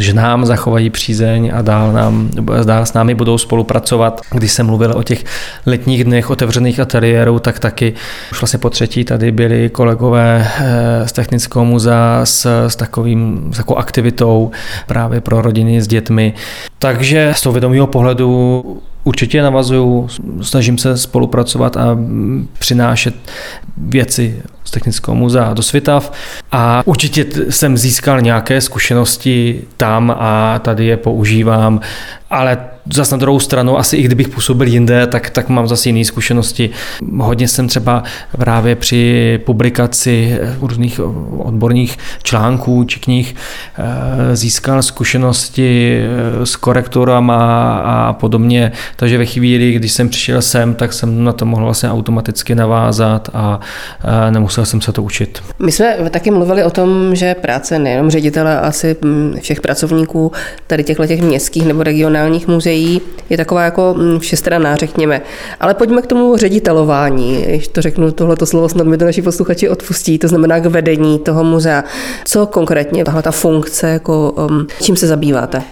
že 0.01 0.14
nám 0.14 0.47
zachovají 0.47 0.90
přízeň 0.90 1.53
a 1.55 1.62
dál, 1.62 1.92
nám, 1.92 2.31
dál 2.64 2.87
s 2.87 2.92
námi 2.92 3.14
budou 3.14 3.38
spolupracovat. 3.38 4.21
Když 4.31 4.53
jsem 4.53 4.66
mluvil 4.66 4.92
o 4.97 5.03
těch 5.03 5.25
letních 5.66 6.05
dnech 6.05 6.31
otevřených 6.31 6.81
ateliérů, 6.81 7.38
tak 7.38 7.59
taky 7.59 7.95
už 8.33 8.40
vlastně 8.40 8.59
po 8.59 8.71
třetí 8.71 9.05
tady 9.05 9.33
byli 9.33 9.71
kolegové 9.71 10.49
eh, 10.59 11.09
z 11.09 11.12
Technického 11.12 11.64
muzea 11.64 12.21
s, 12.25 12.66
s, 12.68 12.77
takovým, 12.77 13.51
s 13.53 13.57
takovou 13.57 13.79
aktivitou 13.79 14.51
právě 14.87 15.21
pro 15.21 15.42
rodiny 15.42 15.83
s 15.83 15.87
dětmi. 15.88 16.35
Takže 16.83 17.33
z 17.37 17.42
toho 17.42 17.53
vědomého 17.53 17.87
pohledu 17.87 18.62
Určitě 19.05 19.42
navazuju, 19.42 20.09
snažím 20.42 20.79
se 20.79 20.97
spolupracovat 20.97 21.77
a 21.77 21.99
přinášet 22.59 23.14
věci 23.77 24.42
z 24.64 24.70
Technického 24.70 25.14
muzea 25.14 25.55
do 25.55 25.62
Svitav 25.62 26.12
a 26.53 26.83
určitě 26.85 27.27
jsem 27.51 27.77
získal 27.77 28.20
nějaké 28.20 28.61
zkušenosti 28.61 29.64
tam 29.77 30.14
a 30.18 30.59
tady 30.59 30.87
je 30.87 30.96
používám, 30.96 31.81
ale 32.31 32.59
Zas 32.90 33.11
na 33.11 33.16
druhou 33.16 33.40
stranu, 33.40 33.79
asi 33.79 33.96
i 33.96 34.03
kdybych 34.03 34.29
působil 34.29 34.66
jinde, 34.66 35.07
tak, 35.07 35.31
tak 35.31 35.48
mám 35.48 35.68
zase 35.68 35.88
jiné 35.88 36.05
zkušenosti. 36.05 36.70
Hodně 37.18 37.48
jsem 37.48 37.68
třeba 37.68 38.03
právě 38.38 38.77
při 38.77 39.40
publikaci 39.44 40.38
různých 40.61 41.01
odborných 41.38 41.98
článků 42.22 42.85
či 42.85 43.01
knih 43.01 43.35
eh, 43.79 44.37
získal 44.37 44.83
zkušenosti 44.83 46.01
eh, 46.03 46.46
s 46.46 46.57
korektorama 46.57 47.77
a 47.79 48.12
podobně. 48.12 48.72
Takže 48.96 49.18
ve 49.18 49.27
chvíli, 49.27 49.72
když 49.72 49.92
jsem 49.92 50.09
přišel 50.09 50.42
sem, 50.42 50.75
tak 50.75 50.92
jsem 50.92 51.25
na 51.25 51.33
to 51.33 51.46
mohl 51.46 51.64
vlastně 51.64 51.90
automaticky 51.90 52.55
navázat 52.55 53.29
a 53.35 53.61
eh, 54.05 54.31
nemusel 54.53 54.67
jsem 54.67 54.81
se 54.81 54.93
to 54.93 55.03
učit. 55.03 55.43
My 55.59 55.73
jsme 55.73 56.11
taky 56.11 56.31
mluvili 56.31 56.65
o 56.65 56.71
tom, 56.71 57.15
že 57.15 57.35
práce 57.35 57.79
nejenom 57.79 58.11
ředitele, 58.11 58.61
asi 58.61 58.97
hm, 59.05 59.37
všech 59.41 59.61
pracovníků 59.61 60.33
tady 60.67 60.85
těchto 60.85 61.07
těch 61.07 61.23
městských 61.23 61.67
nebo 61.67 61.83
regionálních 61.83 62.49
muzeí 62.49 63.01
je 63.31 63.37
taková 63.37 63.62
jako 63.62 63.95
mm, 63.99 64.19
všestranná, 64.19 64.77
řekněme. 64.77 65.23
Ale 65.61 65.75
pojďme 65.75 66.03
k 66.03 66.07
tomu 66.07 66.37
ředitelování. 66.37 67.43
Když 67.43 67.69
to 67.69 67.83
řeknu 67.83 68.12
tohleto 68.12 68.47
slovo, 68.47 68.69
snad 68.69 68.87
mi 68.87 68.99
to 68.99 69.05
naši 69.05 69.23
posluchači 69.23 69.69
odpustí, 69.69 70.19
to 70.19 70.29
znamená 70.29 70.61
k 70.61 70.67
vedení 70.67 71.19
toho 71.19 71.45
muzea. 71.45 71.85
Co 72.25 72.47
konkrétně 72.47 73.05
tahle 73.05 73.23
ta 73.23 73.31
funkce, 73.31 73.88
jako, 73.91 74.33
um, 74.33 74.67
čím 74.83 74.97
se 74.97 75.07
zabýváte? 75.07 75.62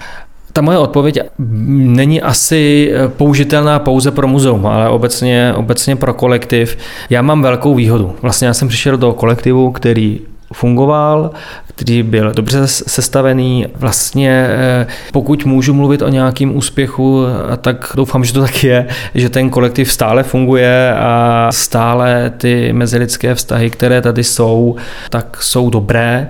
Ta 0.61 0.65
moje 0.65 0.79
odpověď 0.79 1.19
není 1.39 2.23
asi 2.23 2.93
použitelná 3.17 3.79
pouze 3.79 4.11
pro 4.11 4.29
muzeum, 4.29 4.67
ale 4.67 4.89
obecně, 4.89 5.53
obecně 5.57 5.97
pro 5.97 6.15
kolektiv. 6.15 6.77
Já 7.11 7.23
mám 7.23 7.43
velkou 7.43 7.75
výhodu. 7.75 8.15
Vlastně 8.23 8.49
já 8.49 8.55
jsem 8.55 8.69
přišel 8.69 8.97
do 8.97 9.13
kolektivu, 9.13 9.73
který 9.73 10.21
fungoval, 10.53 11.31
který 11.67 12.03
byl 12.03 12.33
dobře 12.33 12.67
sestavený. 12.67 13.67
Vlastně 13.77 14.47
eh, 14.49 14.87
pokud 15.13 15.45
můžu 15.45 15.75
mluvit 15.75 16.03
o 16.03 16.09
nějakým 16.09 16.57
úspěchu, 16.57 17.25
tak 17.61 17.93
doufám, 17.97 18.25
že 18.25 18.33
to 18.33 18.41
tak 18.41 18.65
je, 18.65 18.87
že 19.15 19.29
ten 19.29 19.51
kolektiv 19.51 19.93
stále 19.93 20.23
funguje 20.23 20.95
a 20.95 21.49
stále 21.51 22.33
ty 22.37 22.73
mezilidské 22.73 23.35
vztahy, 23.35 23.71
které 23.71 24.03
tady 24.03 24.25
jsou, 24.25 24.77
tak 25.11 25.43
jsou 25.43 25.71
dobré. 25.71 26.29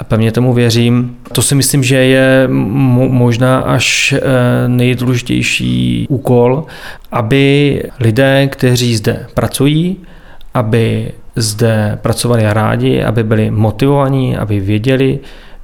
A 0.00 0.04
pevně 0.04 0.32
tomu 0.32 0.52
věřím. 0.52 1.16
To 1.32 1.42
si 1.42 1.54
myslím, 1.54 1.82
že 1.82 1.96
je 1.96 2.48
možná 2.48 3.60
až 3.60 4.12
eh, 4.12 4.20
nejdůležitější 4.68 6.06
úkol, 6.08 6.64
aby 7.12 7.82
lidé, 8.00 8.48
kteří 8.52 8.96
zde 8.96 9.26
pracují, 9.34 9.96
aby 10.54 11.12
zde 11.36 11.98
pracovali 12.02 12.42
rádi, 12.52 13.02
aby 13.02 13.24
byli 13.24 13.50
motivovaní, 13.50 14.36
aby 14.36 14.60
věděli, 14.60 15.18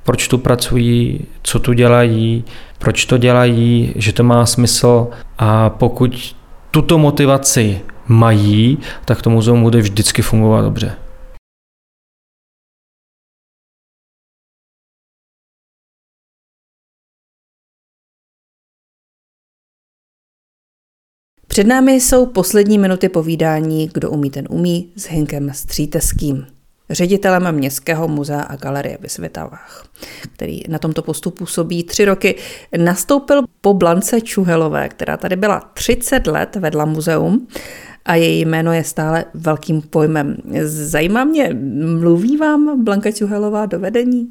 proč 0.05 0.29
tu 0.29 0.39
pracují, 0.39 1.21
co 1.43 1.59
tu 1.59 1.73
dělají, 1.73 2.45
proč 2.79 3.05
to 3.05 3.19
dělají, 3.19 3.93
že 3.97 4.13
to 4.13 4.25
má 4.25 4.47
smysl 4.47 5.09
a 5.39 5.71
pokud 5.71 6.37
tuto 6.71 6.99
motivaci 6.99 7.81
mají, 8.09 8.79
tak 9.05 9.23
to 9.23 9.31
muzeum 9.31 9.63
bude 9.63 9.79
vždycky 9.79 10.23
fungovat 10.23 10.63
dobře. 10.63 11.06
Před 21.57 21.67
námi 21.67 21.93
jsou 21.93 22.27
poslední 22.27 22.79
minuty 22.79 23.09
povídání 23.09 23.91
Kdo 23.95 24.11
umí, 24.11 24.31
ten 24.31 24.47
umí 24.51 24.89
s 24.97 25.09
Hinkem 25.09 25.51
Stříteským, 25.55 26.47
ředitelem 26.91 27.53
Městského 27.53 28.09
muzea 28.09 28.41
a 28.41 28.57
galerie 28.57 28.99
ve 29.01 29.09
Světavách, 29.09 29.85
který 30.35 30.61
na 30.69 30.79
tomto 30.79 31.03
postu 31.03 31.31
působí 31.31 31.85
tři 31.85 32.05
roky. 32.05 32.35
Nastoupil 32.77 33.43
po 33.61 33.75
Blance 33.75 34.21
Čuhelové, 34.21 34.89
která 34.89 35.17
tady 35.17 35.37
byla 35.37 35.61
30 35.75 36.27
let 36.27 36.57
vedla 36.57 36.85
muzeum 36.85 37.47
a 38.05 38.15
její 38.15 38.45
jméno 38.45 38.73
je 38.73 38.85
stále 38.85 39.25
velkým 39.35 39.83
pojmem. 39.83 40.37
Zajímá 40.65 41.25
mě, 41.25 41.57
mluví 42.01 42.37
vám 42.37 42.85
Blanka 42.85 43.13
Čuhelová 43.13 43.67
do 43.67 43.79
vedení? 43.79 44.29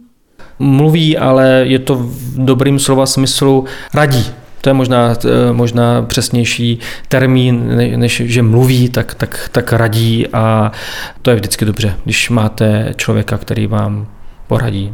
Mluví, 0.60 1.18
ale 1.18 1.64
je 1.68 1.80
to 1.80 1.96
v 1.96 2.46
dobrým 2.46 2.80
slova 2.80 3.06
smyslu 3.06 3.66
radí 3.94 4.45
to 4.66 4.70
je 4.70 4.74
možná, 4.74 5.16
eh, 5.26 5.54
možná 5.54 6.02
přesnější 6.02 6.80
termín, 7.08 7.78
než 7.96 8.22
že 8.26 8.42
mluví, 8.42 8.90
tak, 8.90 9.14
tak, 9.14 9.50
tak 9.52 9.74
radí 9.74 10.28
a 10.34 10.72
to 11.22 11.30
je 11.30 11.36
vždycky 11.36 11.66
dobře, 11.66 11.96
když 12.04 12.30
máte 12.30 12.94
člověka, 12.98 13.38
který 13.38 13.68
vám 13.68 14.08
poradí 14.48 14.94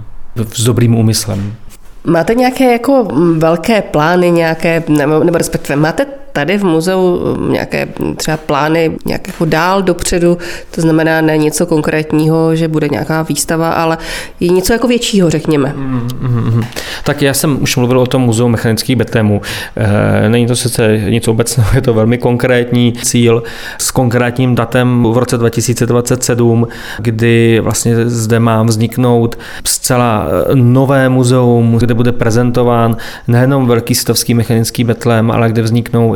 s 0.56 0.64
dobrým 0.64 0.96
úmyslem. 0.96 1.56
Máte 2.04 2.36
nějaké 2.36 2.72
jako 2.72 3.08
velké 3.38 3.82
plány, 3.82 4.32
nějaké, 4.32 4.84
nebo, 4.88 5.24
nebo 5.24 5.38
respektive 5.38 5.76
máte 5.76 6.06
tady 6.34 6.58
v 6.58 6.64
muzeu 6.64 7.38
nějaké 7.50 7.88
třeba 8.16 8.38
plány 8.38 8.92
nějak 9.06 9.28
jako 9.28 9.46
dál 9.46 9.82
dopředu, 9.82 10.38
to 10.76 10.82
znamená 10.82 11.22
ne 11.22 11.38
něco 11.38 11.66
konkrétního, 11.66 12.56
že 12.56 12.68
bude 12.68 12.88
nějaká 12.88 13.22
výstava, 13.22 13.72
ale 13.72 13.98
i 14.40 14.50
něco 14.50 14.74
jako 14.74 14.88
většího, 14.88 15.30
řekněme. 15.30 15.74
Mm-hmm. 15.78 16.66
Tak 17.04 17.22
já 17.22 17.34
jsem 17.34 17.62
už 17.62 17.78
mluvil 17.78 18.00
o 18.00 18.08
tom 18.08 18.22
muzeu 18.22 18.48
mechanických 18.48 18.96
betémů. 18.96 19.42
E, 19.76 20.30
není 20.30 20.48
to 20.48 20.56
sice 20.56 20.98
nic 21.10 21.28
obecného, 21.28 21.70
je 21.76 21.82
to 21.82 21.94
velmi 21.94 22.18
konkrétní 22.18 22.94
cíl 22.94 23.44
s 23.78 23.92
konkrétním 23.92 24.56
datem 24.56 25.04
v 25.04 25.18
roce 25.18 25.38
2027, 25.38 26.68
kdy 27.00 27.60
vlastně 27.60 28.10
zde 28.10 28.40
má 28.40 28.64
vzniknout 28.64 29.40
zcela 29.66 30.28
nové 30.54 31.10
muzeum, 31.10 31.78
kde 31.80 31.94
bude 31.94 32.12
prezentován 32.12 32.98
nejenom 33.28 33.68
velký 33.68 33.96
stovský 33.96 34.34
mechanický 34.34 34.84
betlém, 34.84 35.32
ale 35.32 35.50
kde 35.50 35.62
vzniknou 35.62 36.16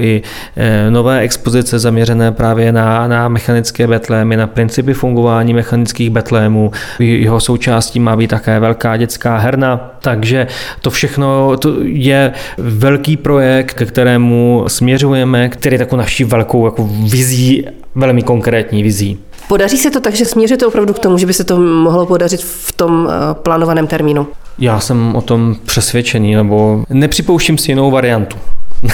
eh, 0.58 0.92
nové 0.92 1.20
expozice 1.20 1.80
zaměřené 1.80 2.32
právě 2.32 2.72
na, 2.72 3.08
na 3.08 3.28
mechanické 3.28 3.88
betlémy, 3.88 4.38
na 4.38 4.48
principy 4.48 4.94
fungování 4.94 5.54
mechanických 5.54 6.10
betlémů. 6.10 6.72
Jeho 7.00 7.40
součástí 7.40 8.00
má 8.00 8.16
být 8.16 8.28
také 8.28 8.60
velká 8.60 8.98
dětská 8.98 9.38
herna, 9.38 9.92
takže 10.02 10.48
to 10.82 10.90
všechno 10.90 11.58
to 11.58 11.76
je 11.82 12.32
velký 12.58 13.18
projekt, 13.18 13.74
ke 13.74 13.86
kterému 13.86 14.64
směřujeme, 14.68 15.50
který 15.50 15.74
je 15.74 15.80
takovou 15.80 15.98
naší 15.98 16.24
velkou 16.24 16.66
jako 16.66 16.90
vizí, 17.10 17.66
velmi 17.96 18.22
konkrétní 18.22 18.84
vizí. 18.84 19.20
Podaří 19.48 19.78
se 19.78 19.92
to 19.92 20.00
tak, 20.00 20.16
že 20.16 20.26
směřujete 20.26 20.66
opravdu 20.66 20.94
k 20.94 21.00
tomu, 21.00 21.18
že 21.18 21.26
by 21.26 21.34
se 21.34 21.44
to 21.44 21.58
mohlo 21.60 22.06
podařit 22.06 22.42
v 22.42 22.72
tom 22.72 23.10
eh, 23.10 23.34
plánovaném 23.34 23.88
termínu? 23.88 24.28
Já 24.60 24.80
jsem 24.80 25.16
o 25.16 25.22
tom 25.22 25.56
přesvědčený, 25.66 26.36
nebo 26.36 26.84
nepřipouštím 26.90 27.58
si 27.58 27.72
jinou 27.72 27.92
variantu. 27.92 28.38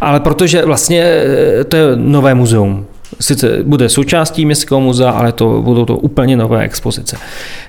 Ale 0.00 0.20
protože 0.20 0.64
vlastně 0.64 1.02
eh, 1.02 1.64
to 1.64 1.76
je 1.76 1.84
nové 1.96 2.34
muzeum. 2.34 2.86
Sice 3.20 3.58
bude 3.62 3.88
součástí 3.88 4.44
Městského 4.44 4.80
muzea, 4.80 5.10
ale 5.10 5.32
to 5.32 5.62
budou 5.62 5.84
to 5.84 5.96
úplně 5.96 6.36
nové 6.36 6.62
expozice. 6.62 7.16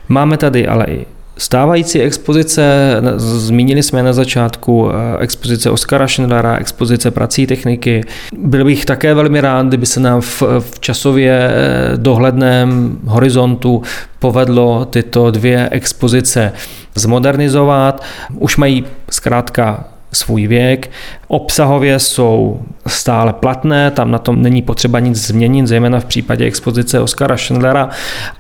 Máme 0.10 0.38
tady 0.38 0.68
ale 0.68 0.86
i 0.86 1.06
Stávající 1.38 2.02
expozice, 2.02 2.96
zmínili 3.18 3.84
jsme 3.84 4.04
na 4.04 4.14
začátku 4.14 4.90
eh, 4.90 5.24
expozice 5.24 5.70
Oskara 5.70 6.08
Schindlera, 6.08 6.58
expozice 6.58 7.12
prací 7.12 7.48
techniky. 7.48 8.04
Byl 8.38 8.66
bych 8.66 8.86
také 8.86 9.14
velmi 9.14 9.42
rád, 9.42 9.68
kdyby 9.68 9.86
se 9.86 10.00
nám 10.00 10.22
v, 10.22 10.44
v 10.60 10.80
časově 10.80 11.50
eh, 11.52 11.98
dohledném 11.98 12.98
horizontu 13.06 13.82
povedlo 14.20 14.86
tyto 14.86 15.32
dvě 15.32 15.70
expozice 15.72 16.54
zmodernizovat. 16.96 18.04
Už 18.40 18.58
mají 18.58 18.86
zkrátka 19.10 19.84
svůj 20.14 20.48
věk. 20.48 20.92
Obsahově 21.28 22.00
jsou 22.00 22.62
stále 22.88 23.34
platné, 23.34 23.92
tam 23.92 24.12
na 24.12 24.20
tom 24.20 24.42
není 24.42 24.62
potřeba 24.62 25.00
nic 25.00 25.18
změnit, 25.18 25.68
zejména 25.68 26.00
v 26.00 26.06
případě 26.06 26.46
expozice 26.46 27.00
Oskara 27.00 27.38
Schindlera, 27.38 27.90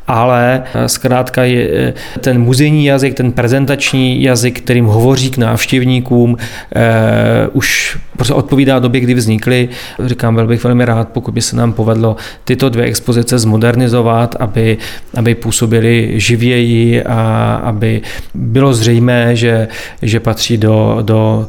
ale 0.07 0.63
eh, 0.73 0.89
zkrátka 0.89 1.43
je 1.43 1.69
eh, 1.73 1.93
ten 2.19 2.41
muzejní 2.41 2.85
jazyk, 2.85 3.13
ten 3.13 3.31
prezentační 3.31 4.23
jazyk, 4.23 4.61
kterým 4.61 4.85
hovoří 4.85 5.29
k 5.29 5.37
návštěvníkům, 5.37 6.37
eh, 6.75 7.47
už 7.53 7.97
prostě 8.15 8.33
odpovídá 8.33 8.79
době, 8.79 9.01
kdy 9.01 9.13
vznikly. 9.13 9.69
Říkám, 10.05 10.35
byl 10.35 10.47
bych 10.47 10.63
velmi 10.63 10.85
rád, 10.85 11.09
pokud 11.09 11.31
by 11.31 11.41
se 11.41 11.55
nám 11.55 11.73
povedlo 11.73 12.15
tyto 12.43 12.69
dvě 12.69 12.85
expozice 12.85 13.39
zmodernizovat, 13.39 14.35
aby, 14.39 14.77
aby 15.17 15.35
působily 15.35 16.13
živěji 16.15 17.03
a 17.03 17.55
aby 17.63 18.01
bylo 18.33 18.73
zřejmé, 18.73 19.35
že, 19.35 19.67
že 20.01 20.19
patří 20.19 20.57
do, 20.57 20.99
do 21.01 21.47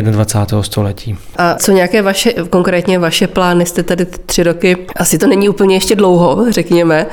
21. 0.00 0.62
století. 0.62 1.16
A 1.36 1.54
co 1.54 1.72
nějaké 1.72 2.02
vaše, 2.02 2.21
konkrétně 2.50 2.98
vaše 2.98 3.26
plány, 3.26 3.66
jste 3.66 3.82
tady 3.82 4.06
tři 4.06 4.42
roky, 4.42 4.76
asi 4.96 5.18
to 5.18 5.26
není 5.26 5.48
úplně 5.48 5.76
ještě 5.76 5.94
dlouho, 5.96 6.44
řekněme, 6.48 7.06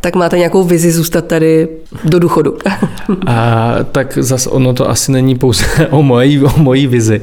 tak 0.00 0.14
máte 0.14 0.38
nějakou 0.38 0.64
vizi 0.64 0.90
zůstat 0.90 1.26
tady 1.26 1.68
do 2.04 2.18
důchodu? 2.18 2.58
A, 3.26 3.74
tak 3.92 4.18
zase 4.20 4.50
ono 4.50 4.74
to 4.74 4.90
asi 4.90 5.12
není 5.12 5.34
pouze 5.34 5.64
o 5.90 6.02
mojí, 6.02 6.42
o 6.42 6.50
mojí 6.56 6.86
vizi. 6.86 7.20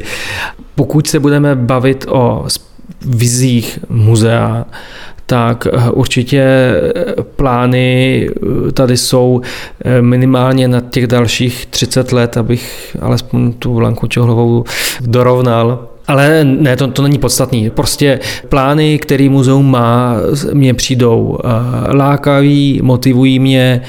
Pokud 0.75 1.07
se 1.07 1.19
budeme 1.19 1.55
bavit 1.55 2.05
o 2.09 2.45
vizích 3.05 3.79
muzea, 3.89 4.65
tak 5.31 5.67
eh, 5.67 5.91
určitě 5.91 6.41
eh, 6.41 7.23
plány 7.35 8.29
eh, 8.29 8.71
tady 8.71 8.97
jsou 8.97 9.41
minimálně 10.01 10.67
na 10.67 10.81
těch 10.81 11.07
dalších 11.07 11.65
30 11.65 12.11
let, 12.11 12.37
abych 12.37 12.97
alespoň 13.01 13.53
tu 13.53 13.73
Blanku 13.73 14.07
Čohlovou 14.07 14.63
dorovnal. 15.01 15.90
Ale 16.07 16.43
ne, 16.43 16.75
to, 16.75 16.87
to 16.87 17.01
není 17.01 17.17
podstatný. 17.17 17.69
Prostě 17.69 18.19
plány, 18.49 18.99
který 18.99 19.29
muzeum 19.29 19.71
má, 19.71 20.15
mě 20.53 20.73
přijdou 20.73 21.37
lákaví, 21.93 22.79
motivují 22.83 23.39
mě 23.39 23.81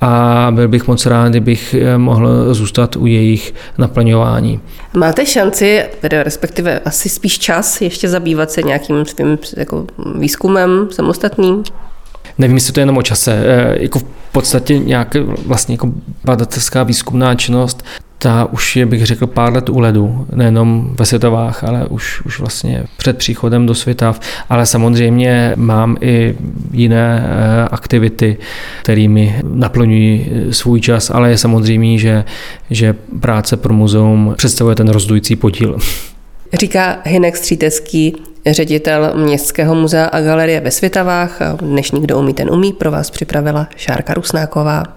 a 0.00 0.48
byl 0.54 0.68
bych 0.68 0.88
moc 0.88 1.06
rád, 1.06 1.28
kdybych 1.28 1.74
mohl 1.96 2.54
zůstat 2.54 2.96
u 2.96 3.06
jejich 3.06 3.54
naplňování. 3.78 4.60
Máte 4.96 5.26
šanci, 5.26 5.84
tedy 6.00 6.22
respektive 6.22 6.78
asi 6.78 7.08
spíš 7.08 7.38
čas, 7.38 7.80
ještě 7.80 8.08
zabývat 8.08 8.50
se 8.50 8.62
nějakým 8.62 9.04
svým 9.04 9.38
jako 9.56 9.86
výzkumem 10.18 10.88
samostatným? 10.90 11.62
Nevím, 12.38 12.56
jestli 12.56 12.72
to 12.72 12.80
je 12.80 12.82
jenom 12.82 12.96
o 12.96 13.02
čase. 13.02 13.32
E, 13.32 13.82
jako 13.82 13.98
v 13.98 14.04
podstatě 14.32 14.78
nějaká 14.78 15.18
vlastně 15.46 15.74
jako 15.74 15.92
badatelská 16.24 16.82
výzkumná 16.82 17.34
činnost 17.34 17.84
ta 18.22 18.48
už 18.52 18.76
je, 18.76 18.86
bych 18.86 19.06
řekl, 19.06 19.26
pár 19.26 19.52
let 19.52 19.68
u 19.68 19.78
ledu, 19.78 20.26
nejenom 20.34 20.94
ve 20.98 21.06
světovách, 21.06 21.64
ale 21.64 21.86
už, 21.86 22.20
už 22.20 22.40
vlastně 22.40 22.84
před 22.96 23.18
příchodem 23.18 23.66
do 23.66 23.74
světa. 23.74 24.14
Ale 24.48 24.66
samozřejmě 24.66 25.52
mám 25.56 25.96
i 26.00 26.34
jiné 26.72 27.24
eh, 27.24 27.68
aktivity, 27.70 28.36
kterými 28.82 29.40
naplňují 29.42 30.30
eh, 30.30 30.52
svůj 30.52 30.80
čas, 30.80 31.10
ale 31.10 31.30
je 31.30 31.38
samozřejmě, 31.38 31.98
že, 31.98 32.24
že 32.70 32.94
práce 33.20 33.56
pro 33.56 33.74
muzeum 33.74 34.34
představuje 34.36 34.76
ten 34.76 34.88
rozdující 34.88 35.36
podíl. 35.36 35.78
Říká 36.52 36.98
Hinek 37.04 37.36
Střítecký, 37.36 38.16
ředitel 38.46 39.12
Městského 39.16 39.74
muzea 39.74 40.04
a 40.04 40.20
galerie 40.20 40.60
ve 40.60 40.70
Světavách. 40.70 41.38
Dnešní 41.60 42.00
Kdo 42.00 42.18
umí, 42.18 42.34
ten 42.34 42.50
umí 42.50 42.72
pro 42.72 42.90
vás 42.90 43.10
připravila 43.10 43.68
Šárka 43.76 44.14
Rusnáková. 44.14 44.82